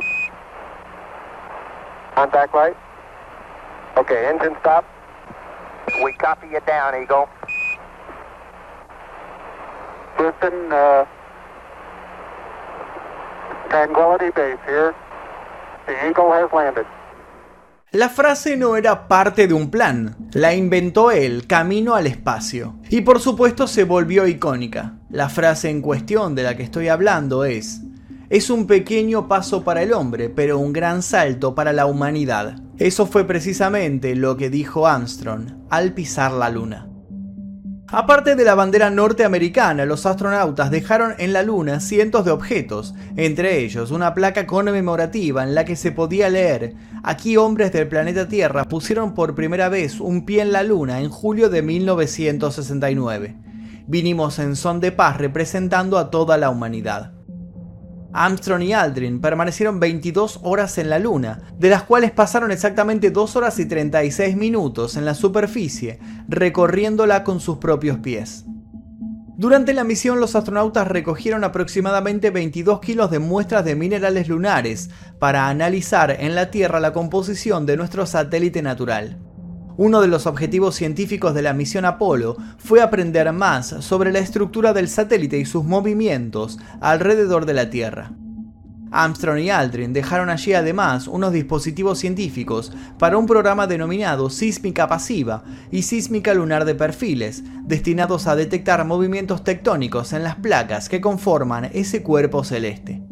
Contact 2.15 2.55
light. 2.55 2.77
Okay, 3.97 4.27
engine 4.27 4.57
stop. 4.61 4.85
We 6.03 6.13
copy 6.15 6.49
you 6.49 6.61
down, 6.67 7.03
Eagle. 7.03 7.29
Houston, 10.17 10.73
uh, 10.73 11.05
Tranquility 13.69 14.31
Base 14.31 14.59
here. 14.67 14.95
The 15.87 16.09
Eagle 16.09 16.33
has 16.33 16.51
landed. 16.53 16.87
La 17.93 18.09
frase 18.09 18.57
no 18.57 18.77
era 18.77 19.07
parte 19.07 19.47
de 19.47 19.53
un 19.53 19.71
plan, 19.71 20.17
la 20.33 20.55
inventó 20.55 21.11
él 21.11 21.47
camino 21.47 21.95
al 21.95 22.07
espacio. 22.07 22.77
Y 22.89 23.03
por 23.03 23.21
supuesto 23.21 23.67
se 23.67 23.85
volvió 23.85 24.27
icónica. 24.27 24.95
La 25.11 25.29
frase 25.29 25.69
en 25.69 25.83
cuestión 25.83 26.35
de 26.35 26.43
la 26.43 26.57
que 26.57 26.63
estoy 26.63 26.89
hablando 26.89 27.45
es, 27.45 27.83
es 28.31 28.49
un 28.49 28.67
pequeño 28.67 29.29
paso 29.29 29.63
para 29.63 29.83
el 29.83 29.93
hombre, 29.93 30.31
pero 30.31 30.59
un 30.59 30.73
gran 30.73 31.03
salto 31.03 31.55
para 31.55 31.75
la 31.75 31.85
humanidad. 31.85 32.63
Eso 32.79 33.05
fue 33.05 33.27
precisamente 33.27 34.17
lo 34.17 34.39
que 34.39 34.49
dijo 34.49 34.87
Armstrong 34.87 35.67
al 35.69 35.93
pisar 35.93 36.33
la 36.33 36.49
luna. 36.49 36.92
Aparte 37.95 38.37
de 38.37 38.45
la 38.47 38.55
bandera 38.55 38.89
norteamericana, 38.89 39.85
los 39.85 40.07
astronautas 40.07 40.71
dejaron 40.71 41.13
en 41.19 41.35
la 41.35 41.43
Luna 41.43 41.79
cientos 41.79 42.25
de 42.25 42.31
objetos, 42.31 42.95
entre 43.17 43.59
ellos 43.59 43.91
una 43.91 44.15
placa 44.15 44.47
conmemorativa 44.47 45.43
en 45.43 45.55
la 45.55 45.67
que 45.67 45.77
se 45.77 45.93
podía 45.93 46.31
leer, 46.31 46.75
aquí 47.03 47.37
hombres 47.37 47.71
del 47.71 47.89
planeta 47.89 48.29
Tierra 48.29 48.65
pusieron 48.65 49.13
por 49.13 49.35
primera 49.35 49.69
vez 49.69 50.01
un 50.01 50.25
pie 50.25 50.41
en 50.41 50.53
la 50.53 50.63
Luna 50.63 51.01
en 51.01 51.11
julio 51.11 51.51
de 51.51 51.61
1969. 51.61 53.37
Vinimos 53.87 54.39
en 54.39 54.57
son 54.57 54.81
de 54.81 54.91
paz 54.91 55.19
representando 55.19 55.99
a 55.99 56.11
toda 56.11 56.39
la 56.39 56.49
humanidad. 56.49 57.13
Armstrong 58.13 58.63
y 58.63 58.73
Aldrin 58.73 59.21
permanecieron 59.21 59.81
22 59.81 60.41
horas 60.43 60.79
en 60.79 60.91
la 60.91 60.99
Luna, 60.99 61.41
de 61.59 61.71
las 61.71 61.85
cuales 61.85 62.11
pasaron 62.11 62.51
exactamente 62.51 63.11
2 63.11 63.37
horas 63.37 63.59
y 63.59 63.67
36 63.67 64.37
minutos 64.37 64.97
en 64.97 65.05
la 65.05 65.15
superficie, 65.15 65.99
recorriéndola 66.29 67.25
con 67.25 67.41
sus 67.41 67.59
propios 67.59 67.99
pies. 67.99 68.45
Durante 69.37 69.73
la 69.73 69.83
misión 69.83 70.21
los 70.21 70.37
astronautas 70.37 70.87
recogieron 70.87 71.43
aproximadamente 71.43 72.31
22 72.31 72.81
kilos 72.81 73.11
de 73.11 73.19
muestras 73.19 73.65
de 73.65 73.75
minerales 73.75 74.29
lunares 74.29 74.91
para 75.19 75.49
analizar 75.49 76.11
en 76.11 76.35
la 76.35 76.51
Tierra 76.51 76.81
la 76.81 76.93
composición 76.93 77.67
de 77.67 77.77
nuestro 77.77 78.07
satélite 78.07 78.63
natural. 78.63 79.19
Uno 79.85 80.01
de 80.01 80.07
los 80.07 80.29
objetivos 80.29 80.77
científicos 80.77 81.35
de 81.35 81.43
la 81.43 81.55
misión 81.55 81.85
Apolo 81.85 82.37
fue 82.57 82.81
aprender 82.81 83.33
más 83.33 83.67
sobre 83.81 84.13
la 84.13 84.21
estructura 84.21 84.73
del 84.73 84.89
satélite 84.89 85.39
y 85.39 85.45
sus 85.45 85.65
movimientos 85.65 86.61
alrededor 86.81 87.47
de 87.47 87.55
la 87.55 87.69
Tierra. 87.69 88.13
Armstrong 88.93 89.41
y 89.41 89.51
Aldrin 89.51 89.93
dejaron 89.93 90.31
allí 90.31 90.53
además 90.55 91.09
unos 91.09 91.33
dispositivos 91.33 91.99
científicos 91.99 92.73
para 92.97 93.19
un 93.19 93.27
programa 93.27 93.67
denominado 93.67 94.31
sísmica 94.31 94.87
pasiva 94.87 95.43
y 95.73 95.83
sísmica 95.83 96.33
lunar 96.33 96.65
de 96.65 96.77
perfiles, 96.77 97.43
destinados 97.65 98.29
a 98.29 98.37
detectar 98.37 98.85
movimientos 98.85 99.43
tectónicos 99.43 100.13
en 100.13 100.23
las 100.23 100.37
placas 100.37 100.89
que 100.89 101.01
conforman 101.01 101.71
ese 101.73 102.05
cuerpo 102.05 102.45
celeste. 102.45 103.03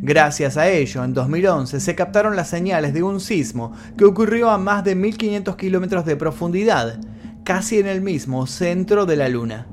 Gracias 0.00 0.56
a 0.56 0.68
ello, 0.68 1.02
en 1.02 1.12
2011 1.12 1.80
se 1.80 1.94
captaron 1.96 2.36
las 2.36 2.48
señales 2.48 2.94
de 2.94 3.02
un 3.02 3.18
sismo 3.18 3.72
que 3.96 4.04
ocurrió 4.04 4.48
a 4.48 4.56
más 4.56 4.84
de 4.84 4.94
1500 4.94 5.56
kilómetros 5.56 6.04
de 6.06 6.16
profundidad, 6.16 7.00
casi 7.42 7.80
en 7.80 7.88
el 7.88 8.00
mismo 8.00 8.46
centro 8.46 9.06
de 9.06 9.16
la 9.16 9.28
Luna. 9.28 9.66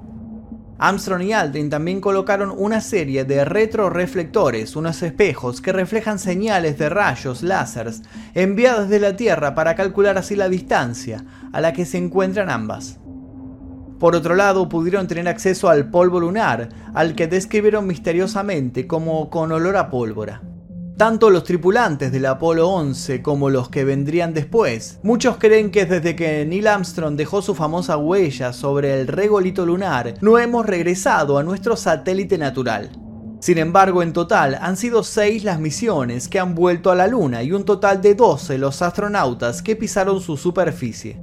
Armstrong 0.80 1.22
y 1.22 1.32
Aldrin 1.32 1.70
también 1.70 2.02
colocaron 2.02 2.52
una 2.58 2.82
serie 2.82 3.24
de 3.24 3.46
retroreflectores, 3.46 4.76
unos 4.76 5.04
espejos 5.04 5.62
que 5.62 5.72
reflejan 5.72 6.18
señales 6.18 6.80
de 6.80 6.90
rayos 6.90 7.44
láseres 7.44 8.02
enviadas 8.34 8.90
de 8.90 9.00
la 9.00 9.16
Tierra 9.16 9.54
para 9.54 9.76
calcular 9.76 10.18
así 10.18 10.36
la 10.36 10.50
distancia 10.50 11.24
a 11.54 11.62
la 11.62 11.72
que 11.72 11.86
se 11.86 12.00
encuentran 12.00 12.50
ambas. 12.50 13.00
Por 14.06 14.16
otro 14.16 14.36
lado, 14.36 14.70
pudieron 14.70 15.08
tener 15.08 15.28
acceso 15.28 15.68
al 15.68 15.90
polvo 15.90 16.20
lunar, 16.20 16.70
al 16.94 17.16
que 17.16 17.26
describieron 17.26 17.88
misteriosamente 17.88 18.86
como 18.86 19.32
con 19.32 19.52
olor 19.52 19.78
a 19.78 19.90
pólvora. 19.90 20.44
Tanto 20.96 21.32
los 21.32 21.44
tripulantes 21.44 22.12
del 22.12 22.28
Apolo 22.28 22.70
11 22.70 23.24
como 23.24 23.50
los 23.50 23.70
que 23.70 23.84
vendrían 23.84 24.36
después, 24.36 25.00
muchos 25.02 25.38
creen 25.38 25.72
que 25.72 25.88
desde 25.88 26.16
que 26.16 26.46
Neil 26.46 26.68
Armstrong 26.68 27.16
dejó 27.16 27.42
su 27.42 27.56
famosa 27.56 27.98
huella 27.98 28.54
sobre 28.54 29.02
el 29.02 29.08
regolito 29.08 29.66
lunar, 29.66 30.14
no 30.22 30.38
hemos 30.38 30.68
regresado 30.68 31.40
a 31.40 31.44
nuestro 31.44 31.76
satélite 31.76 32.38
natural. 32.38 32.92
Sin 33.40 33.58
embargo, 33.58 34.04
en 34.04 34.14
total 34.14 34.60
han 34.62 34.78
sido 34.78 35.02
6 35.02 35.44
las 35.44 35.60
misiones 35.60 36.28
que 36.28 36.40
han 36.40 36.54
vuelto 36.54 36.92
a 36.92 36.96
la 36.96 37.08
Luna 37.08 37.42
y 37.42 37.54
un 37.54 37.66
total 37.66 38.04
de 38.04 38.14
12 38.14 38.60
los 38.60 38.84
astronautas 38.84 39.64
que 39.64 39.76
pisaron 39.76 40.22
su 40.22 40.38
superficie. 40.38 41.20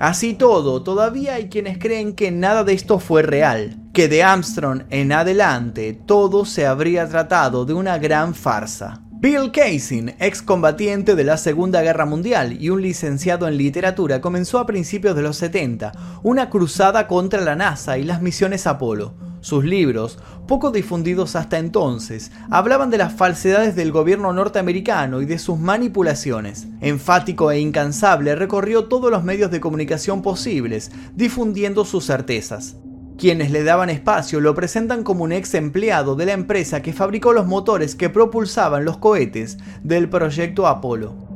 Así 0.00 0.32
todo, 0.32 0.82
todavía 0.82 1.34
hay 1.34 1.50
quienes 1.50 1.76
creen 1.76 2.14
que 2.14 2.30
nada 2.30 2.64
de 2.64 2.72
esto 2.72 2.98
fue 2.98 3.20
real, 3.20 3.76
que 3.92 4.08
de 4.08 4.22
Armstrong 4.22 4.84
en 4.88 5.12
adelante 5.12 5.92
todo 5.92 6.46
se 6.46 6.66
habría 6.66 7.06
tratado 7.06 7.66
de 7.66 7.74
una 7.74 7.98
gran 7.98 8.34
farsa. 8.34 9.02
Bill 9.20 9.52
Casey, 9.52 10.14
excombatiente 10.18 11.14
de 11.14 11.24
la 11.24 11.36
Segunda 11.36 11.82
Guerra 11.82 12.06
Mundial 12.06 12.56
y 12.58 12.70
un 12.70 12.80
licenciado 12.80 13.46
en 13.46 13.58
literatura, 13.58 14.22
comenzó 14.22 14.58
a 14.58 14.64
principios 14.64 15.14
de 15.14 15.20
los 15.20 15.36
70 15.36 15.92
una 16.22 16.48
cruzada 16.48 17.06
contra 17.06 17.42
la 17.42 17.54
NASA 17.54 17.98
y 17.98 18.04
las 18.04 18.22
misiones 18.22 18.66
Apolo. 18.66 19.12
Sus 19.42 19.62
libros, 19.62 20.18
poco 20.48 20.70
difundidos 20.70 21.36
hasta 21.36 21.58
entonces, 21.58 22.32
hablaban 22.50 22.88
de 22.88 22.96
las 22.96 23.12
falsedades 23.12 23.76
del 23.76 23.92
gobierno 23.92 24.32
norteamericano 24.32 25.20
y 25.20 25.26
de 25.26 25.38
sus 25.38 25.58
manipulaciones. 25.58 26.66
Enfático 26.80 27.50
e 27.50 27.60
incansable 27.60 28.34
recorrió 28.36 28.86
todos 28.86 29.10
los 29.10 29.22
medios 29.22 29.50
de 29.50 29.60
comunicación 29.60 30.22
posibles, 30.22 30.92
difundiendo 31.14 31.84
sus 31.84 32.06
certezas. 32.06 32.76
Quienes 33.20 33.50
le 33.50 33.64
daban 33.64 33.90
espacio 33.90 34.40
lo 34.40 34.54
presentan 34.54 35.04
como 35.04 35.24
un 35.24 35.32
ex 35.32 35.52
empleado 35.52 36.16
de 36.16 36.24
la 36.24 36.32
empresa 36.32 36.80
que 36.80 36.94
fabricó 36.94 37.34
los 37.34 37.46
motores 37.46 37.94
que 37.94 38.08
propulsaban 38.08 38.86
los 38.86 38.96
cohetes 38.96 39.58
del 39.82 40.08
proyecto 40.08 40.66
Apolo. 40.66 41.28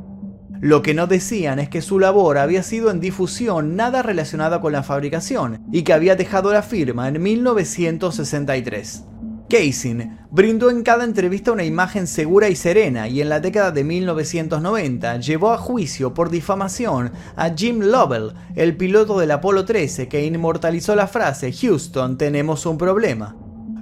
Lo 0.61 0.81
que 0.81 0.95
no 0.95 1.05
decían 1.05 1.59
es 1.59 1.69
que 1.69 1.83
su 1.83 1.99
labor 1.99 2.39
había 2.39 2.63
sido 2.63 2.89
en 2.89 2.99
difusión 2.99 3.75
nada 3.75 4.01
relacionada 4.01 4.61
con 4.61 4.73
la 4.73 4.81
fabricación 4.81 5.61
y 5.71 5.83
que 5.83 5.93
había 5.93 6.15
dejado 6.15 6.51
la 6.51 6.63
firma 6.63 7.07
en 7.07 7.21
1963. 7.21 9.03
Casey 9.47 10.09
brindó 10.31 10.71
en 10.71 10.81
cada 10.81 11.03
entrevista 11.03 11.51
una 11.51 11.63
imagen 11.63 12.07
segura 12.07 12.49
y 12.49 12.55
serena 12.55 13.07
y 13.07 13.21
en 13.21 13.29
la 13.29 13.39
década 13.39 13.71
de 13.71 13.83
1990 13.83 15.17
llevó 15.19 15.51
a 15.51 15.57
juicio 15.57 16.15
por 16.15 16.31
difamación 16.31 17.11
a 17.35 17.51
Jim 17.51 17.79
Lovell, 17.79 18.33
el 18.55 18.75
piloto 18.75 19.19
del 19.19 19.29
Apolo 19.29 19.63
13 19.63 20.07
que 20.07 20.25
inmortalizó 20.25 20.95
la 20.95 21.07
frase 21.07 21.53
Houston 21.53 22.17
tenemos 22.17 22.65
un 22.65 22.79
problema. 22.79 23.35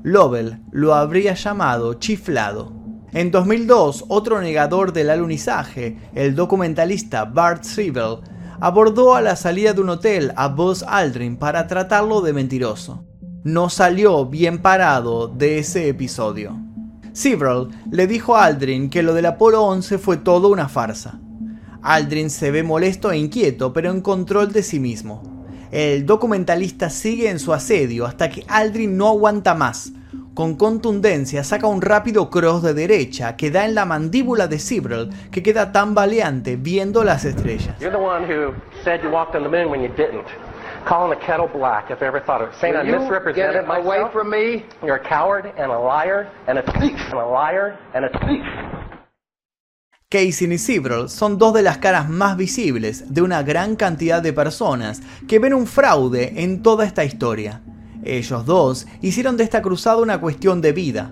Lovell 0.04 0.60
lo 0.72 0.96
habría 0.96 1.34
llamado 1.34 1.94
chiflado. 1.94 2.74
En 3.14 3.32
2002, 3.32 4.06
otro 4.10 4.42
negador 4.42 4.92
del 4.92 5.12
alunizaje, 5.12 5.98
el 6.14 6.36
documentalista 6.36 7.24
Bart 7.24 7.64
Siebel, 7.64 8.18
abordó 8.60 9.16
a 9.16 9.22
la 9.22 9.38
salida 9.38 9.72
de 9.72 9.82
un 9.82 9.90
hotel 9.90 10.34
a 10.36 10.50
Buzz 10.50 10.84
Aldrin 10.84 11.38
para 11.38 11.68
tratarlo 11.68 12.22
de 12.22 12.34
mentiroso 12.34 13.06
no 13.44 13.70
salió 13.70 14.26
bien 14.26 14.60
parado 14.60 15.28
de 15.28 15.60
ese 15.60 15.90
episodio. 15.90 16.58
Several 17.12 17.68
le 17.92 18.08
dijo 18.08 18.36
a 18.36 18.46
Aldrin 18.46 18.90
que 18.90 19.04
lo 19.04 19.14
del 19.14 19.26
Apolo 19.26 19.64
11 19.64 19.98
fue 19.98 20.18
todo 20.18 20.50
una 20.50 20.70
farsa. 20.70 21.20
Aldrin 21.82 22.30
se 22.30 22.52
ve 22.52 22.64
molesto 22.64 23.12
e 23.12 23.18
inquieto, 23.18 23.74
pero 23.74 23.92
en 23.92 24.02
control 24.02 24.54
de 24.54 24.64
sí 24.64 24.80
mismo. 24.80 25.46
El 25.72 26.06
documentalista 26.06 26.90
sigue 26.90 27.30
en 27.30 27.40
su 27.40 27.54
asedio 27.54 28.06
hasta 28.06 28.30
que 28.30 28.46
Aldrin 28.48 28.96
no 28.96 29.10
aguanta 29.10 29.54
más. 29.54 29.92
Con 30.34 30.56
contundencia 30.56 31.44
saca 31.44 31.68
un 31.68 31.82
rápido 31.82 32.30
cross 32.30 32.64
de 32.64 32.74
derecha 32.74 33.36
que 33.36 33.52
da 33.52 33.66
en 33.66 33.76
la 33.76 33.86
mandíbula 33.86 34.48
de 34.48 34.58
Several, 34.58 35.10
que 35.32 35.44
queda 35.44 35.72
tan 35.72 35.94
valiente 35.94 36.56
viendo 36.56 37.04
las 37.04 37.26
estrellas 37.26 37.76
calling 40.84 41.10
the 41.10 41.26
kettle 41.26 41.48
black 41.48 41.92
if 41.92 42.02
I 42.02 42.06
ever 42.06 42.20
thought 42.20 42.42
of 42.42 42.50
it. 42.50 42.56
Saying 42.60 42.76
I 42.76 42.84
misrepresented 42.84 43.68
myself. 43.68 43.86
away 43.86 44.12
from 44.12 44.30
me. 44.30 44.64
You're 44.84 44.96
a 44.96 45.10
coward 45.10 45.46
and 45.58 45.72
a 45.72 45.80
liar 45.80 46.30
and 46.48 46.60
a 46.60 46.64
thief. 46.80 47.00
And 47.12 47.20
a 47.20 47.26
liar 47.26 47.78
and 47.94 48.06
a 48.06 48.10
thief. 48.10 48.46
Casey 50.10 50.46
y 50.46 50.58
Several 50.60 51.10
son 51.10 51.40
dos 51.40 51.56
de 51.56 51.64
las 51.64 51.80
caras 51.80 52.08
más 52.08 52.38
visibles 52.38 53.14
de 53.14 53.24
una 53.24 53.42
gran 53.42 53.76
cantidad 53.76 54.22
de 54.22 54.32
personas 54.32 55.02
que 55.28 55.40
ven 55.40 55.56
un 55.56 55.66
fraude 55.66 56.44
en 56.44 56.62
toda 56.62 56.86
esta 56.86 57.04
historia. 57.04 57.62
Ellos 58.04 58.46
dos 58.46 58.86
hicieron 59.02 59.38
de 59.38 59.44
esta 59.44 59.64
cruzada 59.64 59.98
una 59.98 60.20
cuestión 60.20 60.62
de 60.62 60.72
vida. 60.72 61.12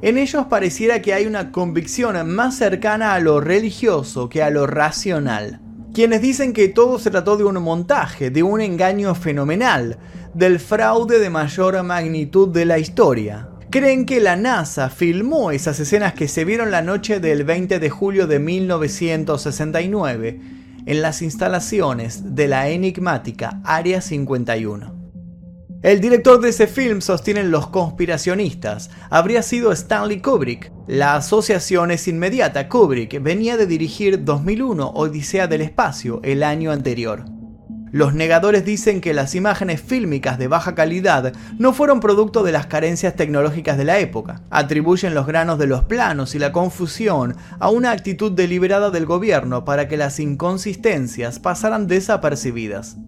En 0.00 0.18
ellos 0.18 0.46
pareciera 0.46 1.00
que 1.00 1.14
hay 1.14 1.26
una 1.26 1.52
convicción 1.52 2.34
más 2.34 2.56
cercana 2.56 3.14
a 3.14 3.20
lo 3.20 3.40
religioso 3.40 4.28
que 4.28 4.42
a 4.42 4.50
lo 4.50 4.66
racional 4.66 5.60
quienes 5.92 6.22
dicen 6.22 6.52
que 6.52 6.68
todo 6.68 6.98
se 6.98 7.10
trató 7.10 7.36
de 7.36 7.44
un 7.44 7.62
montaje, 7.62 8.30
de 8.30 8.42
un 8.42 8.60
engaño 8.60 9.14
fenomenal, 9.14 9.98
del 10.34 10.58
fraude 10.58 11.18
de 11.18 11.30
mayor 11.30 11.82
magnitud 11.82 12.48
de 12.48 12.64
la 12.64 12.78
historia. 12.78 13.48
Creen 13.70 14.06
que 14.06 14.20
la 14.20 14.36
NASA 14.36 14.88
filmó 14.88 15.50
esas 15.50 15.80
escenas 15.80 16.14
que 16.14 16.28
se 16.28 16.44
vieron 16.44 16.70
la 16.70 16.82
noche 16.82 17.20
del 17.20 17.44
20 17.44 17.78
de 17.78 17.90
julio 17.90 18.26
de 18.26 18.38
1969 18.38 20.40
en 20.84 21.02
las 21.02 21.22
instalaciones 21.22 22.34
de 22.34 22.48
la 22.48 22.68
enigmática 22.68 23.60
Área 23.64 24.00
51. 24.00 25.01
El 25.82 26.00
director 26.00 26.40
de 26.40 26.50
ese 26.50 26.68
film, 26.68 27.00
sostienen 27.00 27.50
los 27.50 27.66
conspiracionistas, 27.66 28.88
habría 29.10 29.42
sido 29.42 29.72
Stanley 29.72 30.20
Kubrick. 30.20 30.70
La 30.86 31.16
asociación 31.16 31.90
es 31.90 32.06
inmediata. 32.06 32.68
Kubrick 32.68 33.20
venía 33.20 33.56
de 33.56 33.66
dirigir 33.66 34.22
2001 34.22 34.90
Odisea 34.90 35.48
del 35.48 35.60
Espacio 35.60 36.20
el 36.22 36.44
año 36.44 36.70
anterior. 36.70 37.24
Los 37.90 38.14
negadores 38.14 38.64
dicen 38.64 39.00
que 39.00 39.12
las 39.12 39.34
imágenes 39.34 39.80
fílmicas 39.80 40.38
de 40.38 40.46
baja 40.46 40.76
calidad 40.76 41.32
no 41.58 41.72
fueron 41.72 41.98
producto 41.98 42.44
de 42.44 42.52
las 42.52 42.68
carencias 42.68 43.16
tecnológicas 43.16 43.76
de 43.76 43.84
la 43.84 43.98
época. 43.98 44.40
Atribuyen 44.50 45.14
los 45.14 45.26
granos 45.26 45.58
de 45.58 45.66
los 45.66 45.82
planos 45.82 46.36
y 46.36 46.38
la 46.38 46.52
confusión 46.52 47.36
a 47.58 47.70
una 47.70 47.90
actitud 47.90 48.30
deliberada 48.30 48.90
del 48.90 49.04
gobierno 49.04 49.64
para 49.64 49.88
que 49.88 49.96
las 49.96 50.20
inconsistencias 50.20 51.40
pasaran 51.40 51.88
desapercibidas. 51.88 52.98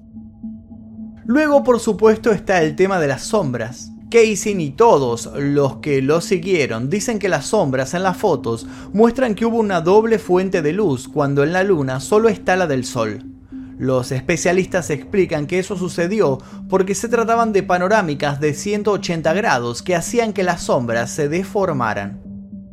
Luego, 1.27 1.65
por 1.65 1.81
supuesto, 1.81 2.33
está 2.33 2.63
el 2.63 2.77
tema 2.77 3.01
de 3.01 3.09
las 3.09 3.23
sombras. 3.23 3.91
Casey 4.11 4.61
y 4.61 4.71
todos 4.71 5.31
los 5.37 5.77
que 5.77 6.01
lo 6.03 6.21
siguieron 6.21 6.89
dicen 6.89 7.19
que 7.19 7.29
las 7.29 7.47
sombras 7.47 7.95
en 7.95 8.03
las 8.03 8.17
fotos 8.17 8.67
muestran 8.93 9.35
que 9.35 9.45
hubo 9.45 9.59
una 9.59 9.81
doble 9.81 10.19
fuente 10.19 10.63
de 10.63 10.73
luz 10.73 11.09
cuando 11.09 11.43
en 11.43 11.53
la 11.53 11.65
luna 11.65 11.99
solo 11.99 12.29
está 12.29 12.57
la 12.57 12.67
del 12.67 12.85
sol. 12.85 13.25
Los 13.77 14.13
especialistas 14.13 14.91
explican 14.91 15.47
que 15.47 15.59
eso 15.59 15.77
sucedió 15.77 16.39
porque 16.69 16.95
se 16.95 17.09
trataban 17.09 17.53
de 17.53 17.65
panorámicas 17.65 18.39
de 18.39 18.55
180 18.55 19.33
grados 19.33 19.83
que 19.83 19.97
hacían 19.97 20.33
que 20.33 20.45
las 20.45 20.63
sombras 20.63 21.11
se 21.11 21.29
deformaran. 21.29 22.23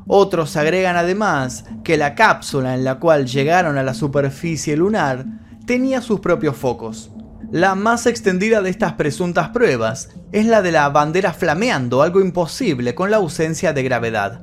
Otros 0.05 0.57
agregan 0.57 0.97
además 0.97 1.63
que 1.83 1.97
la 1.97 2.13
cápsula 2.13 2.75
en 2.75 2.83
la 2.83 2.99
cual 2.99 3.25
llegaron 3.25 3.77
a 3.77 3.83
la 3.83 3.93
superficie 3.93 4.77
lunar 4.77 5.25
tenía 5.65 6.01
sus 6.01 6.19
propios 6.19 6.55
focos. 6.55 7.11
La 7.51 7.75
más 7.75 8.05
extendida 8.05 8.61
de 8.61 8.69
estas 8.69 8.93
presuntas 8.93 9.49
pruebas 9.49 10.07
es 10.31 10.45
la 10.45 10.61
de 10.61 10.71
la 10.71 10.87
bandera 10.87 11.33
flameando, 11.33 12.01
algo 12.01 12.21
imposible 12.21 12.95
con 12.95 13.11
la 13.11 13.17
ausencia 13.17 13.73
de 13.73 13.83
gravedad. 13.83 14.39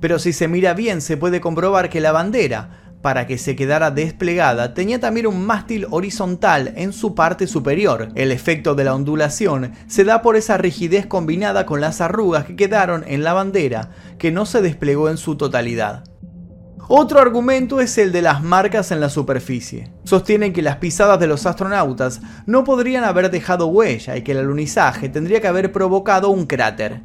Pero 0.00 0.18
si 0.18 0.32
se 0.32 0.48
mira 0.48 0.74
bien 0.74 1.00
se 1.00 1.16
puede 1.16 1.40
comprobar 1.40 1.88
que 1.88 2.00
la 2.00 2.10
bandera, 2.10 2.96
para 3.00 3.28
que 3.28 3.38
se 3.38 3.54
quedara 3.54 3.92
desplegada, 3.92 4.74
tenía 4.74 4.98
también 4.98 5.28
un 5.28 5.46
mástil 5.46 5.86
horizontal 5.90 6.72
en 6.74 6.92
su 6.92 7.14
parte 7.14 7.46
superior. 7.46 8.08
El 8.16 8.32
efecto 8.32 8.74
de 8.74 8.82
la 8.82 8.96
ondulación 8.96 9.74
se 9.86 10.02
da 10.02 10.20
por 10.20 10.34
esa 10.34 10.56
rigidez 10.56 11.06
combinada 11.06 11.64
con 11.64 11.80
las 11.80 12.00
arrugas 12.00 12.44
que 12.44 12.56
quedaron 12.56 13.04
en 13.06 13.22
la 13.22 13.34
bandera, 13.34 13.90
que 14.18 14.32
no 14.32 14.46
se 14.46 14.62
desplegó 14.62 15.10
en 15.10 15.16
su 15.16 15.36
totalidad. 15.36 16.07
Otro 16.86 17.20
argumento 17.20 17.80
es 17.80 17.98
el 17.98 18.12
de 18.12 18.22
las 18.22 18.42
marcas 18.42 18.92
en 18.92 19.00
la 19.00 19.10
superficie. 19.10 19.90
Sostienen 20.04 20.52
que 20.52 20.62
las 20.62 20.76
pisadas 20.76 21.18
de 21.18 21.26
los 21.26 21.44
astronautas 21.44 22.20
no 22.46 22.64
podrían 22.64 23.04
haber 23.04 23.30
dejado 23.30 23.66
huella 23.66 24.16
y 24.16 24.22
que 24.22 24.32
el 24.32 24.38
alunizaje 24.38 25.08
tendría 25.08 25.40
que 25.40 25.48
haber 25.48 25.72
provocado 25.72 26.30
un 26.30 26.46
cráter. 26.46 27.02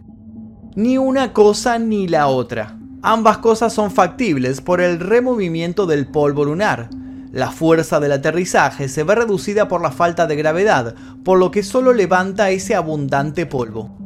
Ni 0.76 0.98
una 0.98 1.34
cosa 1.34 1.80
ni 1.80 2.08
la 2.08 2.28
otra. 2.28 2.78
Ambas 3.02 3.40
cosas 3.40 3.74
son 3.74 3.92
factibles 3.92 4.62
por 4.62 4.80
el 4.80 5.00
removimiento 5.00 5.86
del 5.86 6.08
polvo 6.08 6.46
lunar. 6.46 6.90
La 7.32 7.52
fuerza 7.52 8.00
del 8.00 8.14
aterrizaje 8.14 8.88
se 8.88 9.04
ve 9.04 9.16
reducida 9.16 9.68
por 9.68 9.82
la 9.82 9.92
falta 9.92 10.28
de 10.28 10.36
gravedad, 10.36 10.96
por 11.26 11.40
lo 11.40 11.52
que 11.52 11.64
solo 11.64 11.92
levanta 11.92 12.52
ese 12.52 12.76
abundante 12.76 13.46
polvo. 13.46 14.03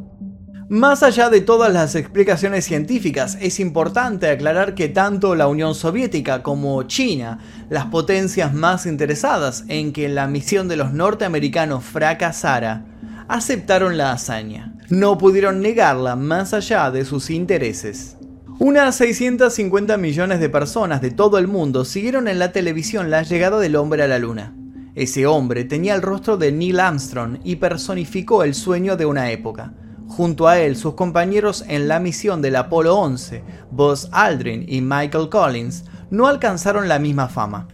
Más 0.70 1.02
allá 1.02 1.30
de 1.30 1.40
todas 1.40 1.72
las 1.72 1.96
explicaciones 1.96 2.66
científicas, 2.66 3.38
es 3.40 3.62
importante 3.62 4.28
aclarar 4.28 4.76
que 4.76 4.90
tanto 4.90 5.34
la 5.34 5.48
Unión 5.48 5.76
Soviética 5.76 6.44
como 6.44 6.84
China, 6.84 7.40
las 7.70 7.86
potencias 7.86 8.54
más 8.54 8.86
interesadas 8.86 9.64
en 9.70 9.94
que 9.94 10.10
la 10.10 10.28
misión 10.28 10.68
de 10.68 10.76
los 10.76 10.92
norteamericanos 10.92 11.86
fracasara, 11.86 12.84
aceptaron 13.30 13.96
la 13.96 14.12
hazaña. 14.12 14.74
No 14.90 15.18
pudieron 15.18 15.62
negarla 15.62 16.18
más 16.18 16.54
allá 16.54 16.92
de 16.92 17.06
sus 17.06 17.30
intereses. 17.30 18.18
Unas 18.60 18.98
650 18.98 19.96
millones 19.96 20.42
de 20.42 20.50
personas 20.50 21.02
de 21.02 21.12
todo 21.12 21.38
el 21.38 21.48
mundo 21.48 21.86
siguieron 21.86 22.28
en 22.28 22.40
la 22.40 22.52
televisión 22.52 23.10
la 23.10 23.24
llegada 23.24 23.58
del 23.60 23.78
hombre 23.78 24.04
a 24.04 24.08
la 24.10 24.20
luna. 24.20 24.54
Ese 24.96 25.28
hombre 25.28 25.64
tenía 25.64 25.96
el 25.96 26.02
rostro 26.02 26.36
de 26.36 26.52
Neil 26.52 26.82
Armstrong 26.82 27.40
y 27.46 27.56
personificó 27.56 28.44
el 28.44 28.54
sueño 28.54 28.98
de 28.98 29.06
una 29.06 29.32
época 29.32 29.72
Junto 30.08 30.48
a 30.48 30.60
él, 30.60 30.76
sus 30.76 30.96
compañeros 30.96 31.64
en 31.68 31.88
la 31.88 32.00
misión 32.00 32.42
del 32.42 32.56
Apolo 32.56 32.98
11, 32.98 33.44
Buzz 33.72 34.08
Aldrin 34.12 34.66
y 34.68 34.82
Michael 34.82 35.30
Collins, 35.30 35.86
no 36.10 36.28
alcanzaron 36.28 36.88
la 36.88 36.98
misma 36.98 37.28
fama. 37.28 37.68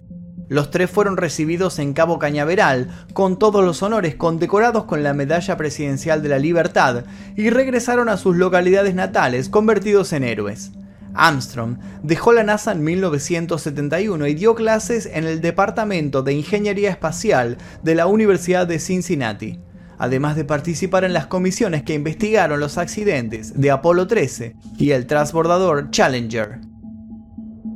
Los 0.50 0.72
tres 0.72 0.89
fueron 0.89 1.15
recibidos 1.15 1.80
en 1.80 1.93
Cabo 1.93 2.19
Cañaveral, 2.19 2.89
con 3.13 3.39
todos 3.39 3.63
los 3.63 3.82
honores 3.82 4.15
condecorados 4.15 4.84
con 4.84 5.02
la 5.02 5.13
Medalla 5.13 5.56
Presidencial 5.58 6.22
de 6.22 6.30
la 6.30 6.38
Libertad, 6.38 7.06
y 7.38 7.50
regresaron 7.50 8.10
a 8.10 8.17
sus 8.17 8.36
localidades 8.36 8.93
natales 8.93 9.48
convertidos 9.48 10.12
en 10.12 10.24
héroes. 10.24 10.72
Armstrong 11.13 11.78
dejó 12.02 12.34
la 12.34 12.43
NASA 12.43 12.72
en 12.72 12.84
1971 12.84 14.28
y 14.28 14.34
dio 14.34 14.56
clases 14.56 15.06
en 15.06 15.26
el 15.26 15.41
Departamento 15.41 16.24
de 16.24 16.34
Ingeniería 16.34 16.89
Espacial 16.89 17.58
de 17.84 17.96
la 17.96 18.08
Universidad 18.08 18.67
de 18.67 18.80
Cincinnati, 18.80 19.60
además 19.98 20.36
de 20.36 20.46
participar 20.46 21.04
en 21.04 21.14
las 21.14 21.28
comisiones 21.28 21.84
que 21.84 21.94
investigaron 21.94 22.60
los 22.60 22.78
accidentes 22.78 23.60
de 23.60 23.72
Apolo 23.72 24.08
13 24.08 24.56
y 24.78 24.92
el 24.92 25.08
transbordador 25.08 25.92
Challenger. 25.92 26.60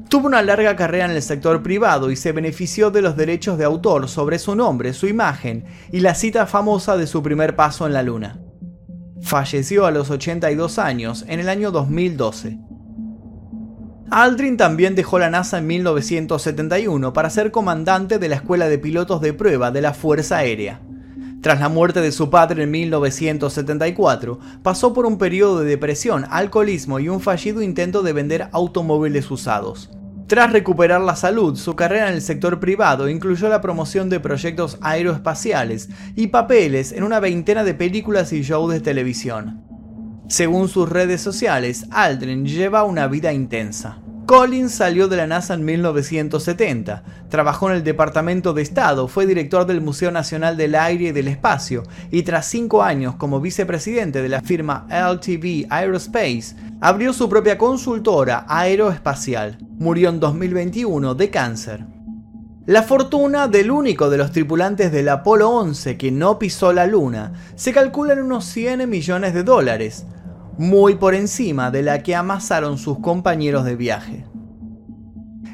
Tuvo 0.09 0.27
una 0.27 0.41
larga 0.41 0.75
carrera 0.75 1.05
en 1.05 1.11
el 1.11 1.21
sector 1.21 1.61
privado 1.61 2.11
y 2.11 2.15
se 2.15 2.31
benefició 2.31 2.91
de 2.91 3.01
los 3.01 3.17
derechos 3.17 3.57
de 3.57 3.65
autor 3.65 4.07
sobre 4.07 4.39
su 4.39 4.55
nombre, 4.55 4.93
su 4.93 5.07
imagen 5.07 5.65
y 5.91 5.99
la 5.99 6.15
cita 6.15 6.45
famosa 6.45 6.95
de 6.95 7.07
su 7.07 7.21
primer 7.21 7.55
paso 7.57 7.85
en 7.85 7.93
la 7.93 8.03
Luna. 8.03 8.39
Falleció 9.21 9.85
a 9.85 9.91
los 9.91 10.09
82 10.09 10.79
años 10.79 11.25
en 11.27 11.41
el 11.41 11.49
año 11.49 11.71
2012. 11.71 12.57
Aldrin 14.09 14.55
también 14.55 14.95
dejó 14.95 15.19
la 15.19 15.29
NASA 15.29 15.57
en 15.57 15.67
1971 15.67 17.11
para 17.11 17.29
ser 17.29 17.51
comandante 17.51 18.19
de 18.19 18.29
la 18.29 18.35
Escuela 18.35 18.69
de 18.69 18.77
Pilotos 18.77 19.19
de 19.19 19.33
Prueba 19.33 19.71
de 19.71 19.81
la 19.81 19.93
Fuerza 19.93 20.37
Aérea. 20.37 20.79
Tras 21.47 21.61
la 21.61 21.69
muerte 21.69 22.01
de 22.01 22.11
su 22.11 22.29
padre 22.29 22.63
en 22.63 22.71
1974, 22.71 24.37
pasó 24.63 24.91
por 24.91 25.05
un 25.05 25.17
periodo 25.17 25.61
de 25.61 25.69
depresión, 25.69 26.25
alcoholismo 26.29 26.99
y 26.99 27.07
un 27.07 27.21
fallido 27.21 27.61
intento 27.61 28.03
de 28.03 28.11
vender 28.11 28.49
automóviles 28.51 29.31
usados. 29.31 29.89
Tras 30.27 30.51
recuperar 30.51 30.99
la 30.99 31.15
salud, 31.15 31.55
su 31.55 31.73
carrera 31.73 32.09
en 32.09 32.15
el 32.15 32.21
sector 32.21 32.59
privado 32.59 33.07
incluyó 33.07 33.47
la 33.47 33.61
promoción 33.61 34.09
de 34.09 34.19
proyectos 34.19 34.77
aeroespaciales 34.81 35.87
y 36.17 36.27
papeles 36.27 36.91
en 36.91 37.03
una 37.03 37.21
veintena 37.21 37.63
de 37.63 37.73
películas 37.73 38.33
y 38.33 38.41
shows 38.41 38.73
de 38.73 38.81
televisión. 38.81 39.63
Según 40.27 40.67
sus 40.67 40.89
redes 40.89 41.21
sociales, 41.21 41.85
Aldrin 41.91 42.45
lleva 42.45 42.83
una 42.83 43.07
vida 43.07 43.31
intensa. 43.31 43.99
Collins 44.27 44.73
salió 44.73 45.07
de 45.07 45.15
la 45.15 45.25
NASA 45.25 45.53
en 45.53 45.63
1970, 45.63 47.01
trabajó 47.29 47.69
en 47.69 47.77
el 47.77 47.83
Departamento 47.85 48.51
de 48.51 48.61
Estado, 48.61 49.07
fue 49.07 49.25
director 49.25 49.65
del 49.65 49.79
Museo 49.79 50.11
Nacional 50.11 50.57
del 50.57 50.75
Aire 50.75 51.05
y 51.05 51.11
del 51.13 51.29
Espacio 51.29 51.83
y 52.11 52.23
tras 52.23 52.45
cinco 52.45 52.83
años 52.83 53.15
como 53.15 53.39
vicepresidente 53.39 54.21
de 54.21 54.27
la 54.27 54.41
firma 54.41 54.85
LTV 54.89 55.67
Aerospace, 55.69 56.57
abrió 56.81 57.13
su 57.13 57.29
propia 57.29 57.57
consultora 57.57 58.45
aeroespacial. 58.49 59.59
Murió 59.79 60.09
en 60.09 60.19
2021 60.19 61.15
de 61.15 61.29
cáncer. 61.29 61.85
La 62.65 62.83
fortuna 62.83 63.47
del 63.47 63.71
único 63.71 64.09
de 64.09 64.17
los 64.17 64.33
tripulantes 64.33 64.91
del 64.91 65.07
Apolo 65.07 65.51
11 65.51 65.95
que 65.95 66.11
no 66.11 66.37
pisó 66.37 66.73
la 66.73 66.85
Luna 66.85 67.31
se 67.55 67.71
calcula 67.71 68.11
en 68.11 68.23
unos 68.23 68.43
100 68.43 68.89
millones 68.89 69.33
de 69.33 69.43
dólares, 69.43 70.05
muy 70.57 70.95
por 70.95 71.15
encima 71.15 71.71
de 71.71 71.83
la 71.83 72.03
que 72.03 72.15
amasaron 72.15 72.77
sus 72.77 72.99
compañeros 72.99 73.65
de 73.65 73.75
viaje. 73.75 74.25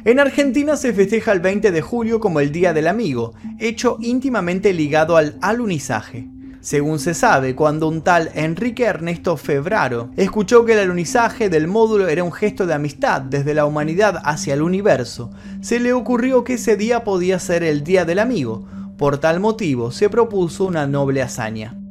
En 0.05 0.19
Argentina 0.19 0.75
se 0.75 0.93
festeja 0.93 1.31
el 1.31 1.39
20 1.39 1.71
de 1.71 1.81
julio 1.81 2.19
como 2.19 2.41
el 2.41 2.51
Día 2.51 2.73
del 2.73 2.87
Amigo, 2.87 3.33
hecho 3.57 3.97
íntimamente 4.01 4.73
ligado 4.73 5.15
al 5.15 5.37
alunizaje. 5.41 6.27
Según 6.59 6.99
se 6.99 7.13
sabe, 7.13 7.55
cuando 7.55 7.89
un 7.89 8.01
tal 8.01 8.29
Enrique 8.35 8.85
Ernesto 8.85 9.35
Febraro 9.35 10.11
escuchó 10.15 10.63
que 10.63 10.73
el 10.73 10.79
alunizaje 10.79 11.49
del 11.49 11.67
módulo 11.67 12.07
era 12.07 12.23
un 12.23 12.31
gesto 12.31 12.65
de 12.65 12.73
amistad 12.73 13.21
desde 13.21 13.53
la 13.53 13.65
humanidad 13.65 14.21
hacia 14.23 14.53
el 14.53 14.61
universo, 14.61 15.31
se 15.61 15.79
le 15.81 15.91
ocurrió 15.91 16.45
que 16.45 16.53
ese 16.53 16.77
día 16.77 17.03
podía 17.03 17.39
ser 17.39 17.63
el 17.63 17.83
Día 17.83 18.05
del 18.05 18.19
Amigo. 18.19 18.65
Por 18.97 19.17
tal 19.17 19.41
motivo, 19.41 19.91
se 19.91 20.09
propuso 20.09 20.65
una 20.65 20.87
noble 20.87 21.21
hazaña. 21.21 21.82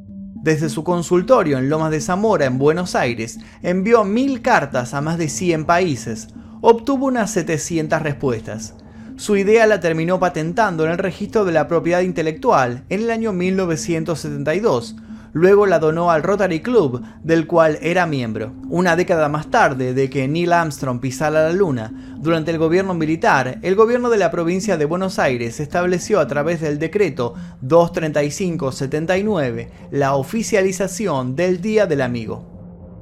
Desde 0.43 0.67
su 0.67 0.83
consultorio 0.83 1.57
en 1.57 1.69
Lomas 1.69 1.89
de 1.89 2.01
Zamora, 2.01 2.43
en 2.43 2.57
Buenos 2.57 2.95
Aires, 2.95 3.39
envió 3.61 4.03
mil 4.03 4.41
cartas 4.41 4.93
a 4.93 4.99
más 4.99 5.17
de 5.17 5.29
100 5.29 5.63
países. 5.63 6.27
Obtuvo 6.59 7.05
unas 7.05 7.31
700 7.31 8.01
respuestas. 8.01 8.75
Su 9.15 9.37
idea 9.37 9.65
la 9.67 9.79
terminó 9.79 10.19
patentando 10.19 10.83
en 10.83 10.91
el 10.91 10.97
registro 10.97 11.45
de 11.45 11.53
la 11.53 11.69
propiedad 11.69 12.01
intelectual 12.01 12.83
en 12.89 13.03
el 13.03 13.11
año 13.11 13.31
1972, 13.31 14.97
Luego 15.33 15.65
la 15.65 15.79
donó 15.79 16.11
al 16.11 16.23
Rotary 16.23 16.61
Club, 16.61 17.01
del 17.23 17.47
cual 17.47 17.79
era 17.81 18.05
miembro. 18.05 18.53
Una 18.69 18.95
década 18.95 19.27
más 19.29 19.47
tarde 19.47 19.95
de 19.95 20.09
que 20.09 20.27
Neil 20.27 20.51
Armstrong 20.53 20.99
pisara 20.99 21.47
la 21.47 21.53
Luna, 21.53 21.91
durante 22.17 22.51
el 22.51 22.59
gobierno 22.59 22.93
militar, 22.93 23.57
el 23.63 23.75
gobierno 23.75 24.09
de 24.09 24.17
la 24.17 24.31
provincia 24.31 24.77
de 24.77 24.85
Buenos 24.85 25.19
Aires 25.19 25.59
estableció 25.59 26.19
a 26.19 26.27
través 26.27 26.61
del 26.61 26.79
decreto 26.79 27.33
235-79 27.65 29.67
la 29.91 30.15
oficialización 30.15 31.35
del 31.35 31.61
Día 31.61 31.85
del 31.87 32.01
Amigo. 32.01 32.52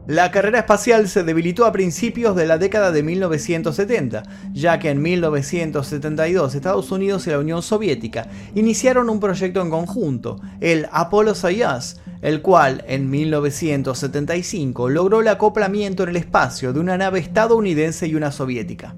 La 0.07 0.31
carrera 0.31 0.59
espacial 0.59 1.07
se 1.07 1.23
debilitó 1.23 1.65
a 1.65 1.71
principios 1.71 2.35
de 2.35 2.47
la 2.47 2.57
década 2.57 2.91
de 2.91 3.03
1970, 3.03 4.23
ya 4.51 4.79
que 4.79 4.89
en 4.89 4.99
1972 4.99 6.55
Estados 6.55 6.91
Unidos 6.91 7.27
y 7.27 7.29
la 7.29 7.37
Unión 7.37 7.61
Soviética 7.61 8.27
iniciaron 8.55 9.11
un 9.11 9.19
proyecto 9.19 9.61
en 9.61 9.69
conjunto, 9.69 10.41
el 10.59 10.87
Apollo 10.91 11.35
Soyuz, 11.35 11.97
el 12.23 12.41
cual 12.41 12.83
en 12.87 13.11
1975 13.11 14.89
logró 14.89 15.21
el 15.21 15.27
acoplamiento 15.27 16.01
en 16.03 16.09
el 16.09 16.15
espacio 16.15 16.73
de 16.73 16.79
una 16.79 16.97
nave 16.97 17.19
estadounidense 17.19 18.07
y 18.07 18.15
una 18.15 18.31
soviética. 18.31 18.95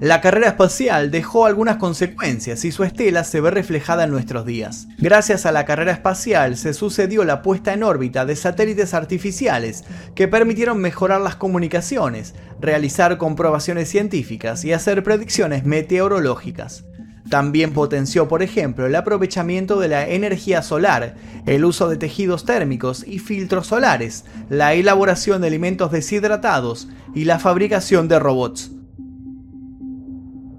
La 0.00 0.20
carrera 0.20 0.48
espacial 0.48 1.12
dejó 1.12 1.46
algunas 1.46 1.76
consecuencias 1.76 2.64
y 2.64 2.72
su 2.72 2.82
estela 2.82 3.22
se 3.22 3.40
ve 3.40 3.52
reflejada 3.52 4.04
en 4.04 4.10
nuestros 4.10 4.44
días. 4.44 4.88
Gracias 4.98 5.46
a 5.46 5.52
la 5.52 5.64
carrera 5.64 5.92
espacial 5.92 6.56
se 6.56 6.74
sucedió 6.74 7.24
la 7.24 7.42
puesta 7.42 7.72
en 7.72 7.84
órbita 7.84 8.26
de 8.26 8.34
satélites 8.34 8.92
artificiales 8.92 9.84
que 10.16 10.26
permitieron 10.26 10.78
mejorar 10.78 11.20
las 11.20 11.36
comunicaciones, 11.36 12.34
realizar 12.60 13.18
comprobaciones 13.18 13.88
científicas 13.88 14.64
y 14.64 14.72
hacer 14.72 15.04
predicciones 15.04 15.64
meteorológicas. 15.64 16.84
También 17.30 17.72
potenció, 17.72 18.28
por 18.28 18.42
ejemplo, 18.42 18.86
el 18.86 18.94
aprovechamiento 18.96 19.78
de 19.78 19.88
la 19.88 20.08
energía 20.08 20.60
solar, 20.62 21.14
el 21.46 21.64
uso 21.64 21.88
de 21.88 21.96
tejidos 21.96 22.44
térmicos 22.44 23.04
y 23.06 23.18
filtros 23.20 23.68
solares, 23.68 24.24
la 24.50 24.74
elaboración 24.74 25.40
de 25.40 25.46
alimentos 25.46 25.90
deshidratados 25.90 26.88
y 27.14 27.24
la 27.24 27.38
fabricación 27.38 28.08
de 28.08 28.18
robots. 28.18 28.73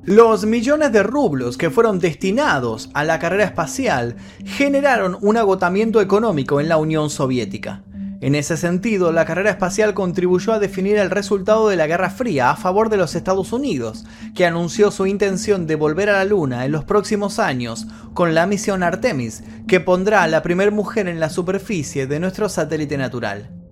Los 0.06 0.46
millones 0.46 0.92
de 0.92 1.02
rublos 1.02 1.58
que 1.58 1.72
fueron 1.72 1.98
destinados 1.98 2.92
a 2.94 3.04
la 3.04 3.18
carrera 3.18 3.44
espacial 3.44 4.18
generaron 4.46 5.18
un 5.20 5.36
agotamiento 5.36 6.00
económico 6.00 6.62
en 6.62 6.70
la 6.70 6.78
Unión 6.78 7.10
Soviética. 7.10 7.82
En 8.22 8.36
ese 8.36 8.56
sentido, 8.56 9.12
la 9.12 9.26
carrera 9.26 9.50
espacial 9.50 9.96
contribuyó 9.96 10.54
a 10.54 10.60
definir 10.60 10.98
el 10.98 11.10
resultado 11.10 11.70
de 11.70 11.76
la 11.76 11.88
Guerra 11.88 12.12
Fría 12.12 12.52
a 12.52 12.56
favor 12.56 12.90
de 12.90 12.98
los 12.98 13.16
Estados 13.16 13.52
Unidos, 13.52 14.06
que 14.36 14.46
anunció 14.46 14.92
su 14.92 15.08
intención 15.08 15.66
de 15.66 15.74
volver 15.74 16.12
a 16.12 16.20
la 16.20 16.26
Luna 16.26 16.66
en 16.66 16.72
los 16.72 16.84
próximos 16.84 17.40
años 17.40 17.88
con 18.14 18.36
la 18.36 18.46
misión 18.46 18.84
Artemis, 18.84 19.44
que 19.68 19.80
pondrá 19.80 20.22
a 20.22 20.28
la 20.28 20.44
primera 20.44 20.70
mujer 20.70 21.08
en 21.08 21.20
la 21.20 21.32
superficie 21.32 22.06
de 22.06 22.20
nuestro 22.20 22.48
satélite 22.48 23.00
natural. 23.00 23.65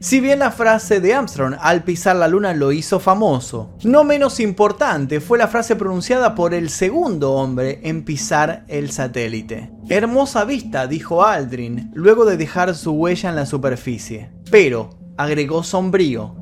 Si 0.00 0.20
bien 0.20 0.38
la 0.38 0.52
frase 0.52 1.00
de 1.00 1.12
Armstrong 1.12 1.56
al 1.60 1.82
pisar 1.82 2.14
la 2.14 2.28
luna 2.28 2.54
lo 2.54 2.70
hizo 2.70 3.00
famoso, 3.00 3.74
no 3.82 4.04
menos 4.04 4.38
importante 4.38 5.20
fue 5.20 5.38
la 5.38 5.48
frase 5.48 5.74
pronunciada 5.74 6.36
por 6.36 6.54
el 6.54 6.70
segundo 6.70 7.32
hombre 7.32 7.80
en 7.82 8.04
pisar 8.04 8.64
el 8.68 8.92
satélite. 8.92 9.72
Hermosa 9.88 10.44
vista, 10.44 10.86
dijo 10.86 11.24
Aldrin, 11.24 11.90
luego 11.94 12.24
de 12.26 12.36
dejar 12.36 12.76
su 12.76 12.92
huella 12.92 13.30
en 13.30 13.36
la 13.36 13.46
superficie. 13.46 14.30
Pero, 14.52 14.90
agregó 15.16 15.64
sombrío, 15.64 16.36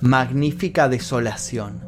magnífica 0.00 0.88
desolación. 0.88 1.87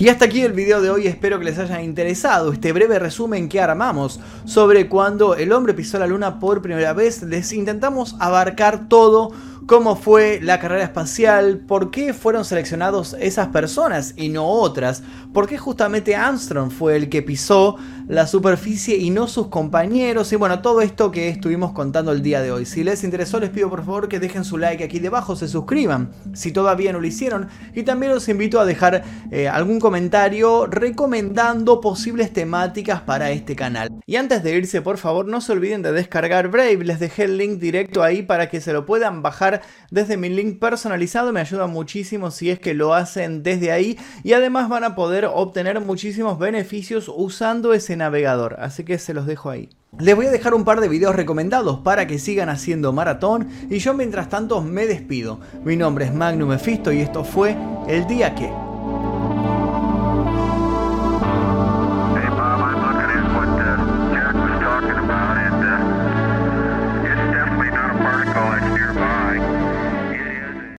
Y 0.00 0.10
hasta 0.10 0.26
aquí 0.26 0.42
el 0.42 0.52
video 0.52 0.80
de 0.80 0.90
hoy, 0.90 1.08
espero 1.08 1.40
que 1.40 1.44
les 1.44 1.58
haya 1.58 1.82
interesado 1.82 2.52
este 2.52 2.72
breve 2.72 3.00
resumen 3.00 3.48
que 3.48 3.60
armamos 3.60 4.20
sobre 4.44 4.88
cuando 4.88 5.34
el 5.34 5.50
hombre 5.50 5.74
pisó 5.74 5.98
la 5.98 6.06
luna 6.06 6.38
por 6.38 6.62
primera 6.62 6.92
vez. 6.92 7.24
Les 7.24 7.52
intentamos 7.52 8.14
abarcar 8.20 8.88
todo 8.88 9.32
cómo 9.68 9.96
fue 9.96 10.40
la 10.42 10.58
carrera 10.60 10.82
espacial, 10.82 11.58
por 11.58 11.90
qué 11.90 12.14
fueron 12.14 12.46
seleccionados 12.46 13.14
esas 13.20 13.48
personas 13.48 14.14
y 14.16 14.30
no 14.30 14.46
otras, 14.48 15.02
por 15.34 15.46
qué 15.46 15.58
justamente 15.58 16.16
Armstrong 16.16 16.70
fue 16.70 16.96
el 16.96 17.10
que 17.10 17.20
pisó 17.20 17.76
la 18.08 18.26
superficie 18.26 18.96
y 18.96 19.10
no 19.10 19.28
sus 19.28 19.48
compañeros 19.48 20.32
y 20.32 20.36
bueno, 20.36 20.62
todo 20.62 20.80
esto 20.80 21.10
que 21.10 21.28
estuvimos 21.28 21.72
contando 21.72 22.12
el 22.12 22.22
día 22.22 22.40
de 22.40 22.50
hoy. 22.50 22.64
Si 22.64 22.82
les 22.82 23.04
interesó 23.04 23.38
les 23.40 23.50
pido 23.50 23.68
por 23.68 23.84
favor 23.84 24.08
que 24.08 24.18
dejen 24.18 24.42
su 24.42 24.56
like 24.56 24.82
aquí 24.82 25.00
debajo, 25.00 25.36
se 25.36 25.48
suscriban 25.48 26.12
si 26.32 26.50
todavía 26.50 26.90
no 26.94 27.00
lo 27.00 27.06
hicieron 27.06 27.48
y 27.74 27.82
también 27.82 28.14
los 28.14 28.26
invito 28.30 28.60
a 28.60 28.64
dejar 28.64 29.04
eh, 29.30 29.48
algún 29.48 29.80
comentario 29.80 30.64
recomendando 30.64 31.82
posibles 31.82 32.32
temáticas 32.32 33.02
para 33.02 33.32
este 33.32 33.54
canal. 33.54 33.90
Y 34.06 34.16
antes 34.16 34.42
de 34.42 34.56
irse 34.56 34.80
por 34.80 34.96
favor 34.96 35.26
no 35.26 35.42
se 35.42 35.52
olviden 35.52 35.82
de 35.82 35.92
descargar 35.92 36.48
Brave, 36.48 36.78
les 36.86 37.00
dejé 37.00 37.24
el 37.24 37.36
link 37.36 37.58
directo 37.58 38.02
ahí 38.02 38.22
para 38.22 38.48
que 38.48 38.62
se 38.62 38.72
lo 38.72 38.86
puedan 38.86 39.20
bajar 39.20 39.57
desde 39.90 40.16
mi 40.16 40.28
link 40.28 40.58
personalizado, 40.58 41.32
me 41.32 41.40
ayuda 41.40 41.66
muchísimo 41.66 42.30
si 42.30 42.50
es 42.50 42.58
que 42.58 42.74
lo 42.74 42.94
hacen 42.94 43.42
desde 43.42 43.72
ahí 43.72 43.98
y 44.22 44.32
además 44.32 44.68
van 44.68 44.84
a 44.84 44.94
poder 44.94 45.26
obtener 45.26 45.80
muchísimos 45.80 46.38
beneficios 46.38 47.10
usando 47.14 47.72
ese 47.74 47.96
navegador, 47.96 48.56
así 48.60 48.84
que 48.84 48.98
se 48.98 49.14
los 49.14 49.26
dejo 49.26 49.50
ahí. 49.50 49.68
Les 49.98 50.14
voy 50.14 50.26
a 50.26 50.30
dejar 50.30 50.54
un 50.54 50.64
par 50.64 50.80
de 50.80 50.88
videos 50.88 51.16
recomendados 51.16 51.80
para 51.80 52.06
que 52.06 52.18
sigan 52.18 52.50
haciendo 52.50 52.92
maratón 52.92 53.48
y 53.70 53.78
yo 53.78 53.94
mientras 53.94 54.28
tanto 54.28 54.60
me 54.60 54.86
despido. 54.86 55.40
Mi 55.64 55.76
nombre 55.76 56.04
es 56.04 56.14
Magnum 56.14 56.50
Mephisto 56.50 56.92
y 56.92 57.00
esto 57.00 57.24
fue 57.24 57.56
El 57.88 58.06
Día 58.06 58.34
Que... 58.34 58.77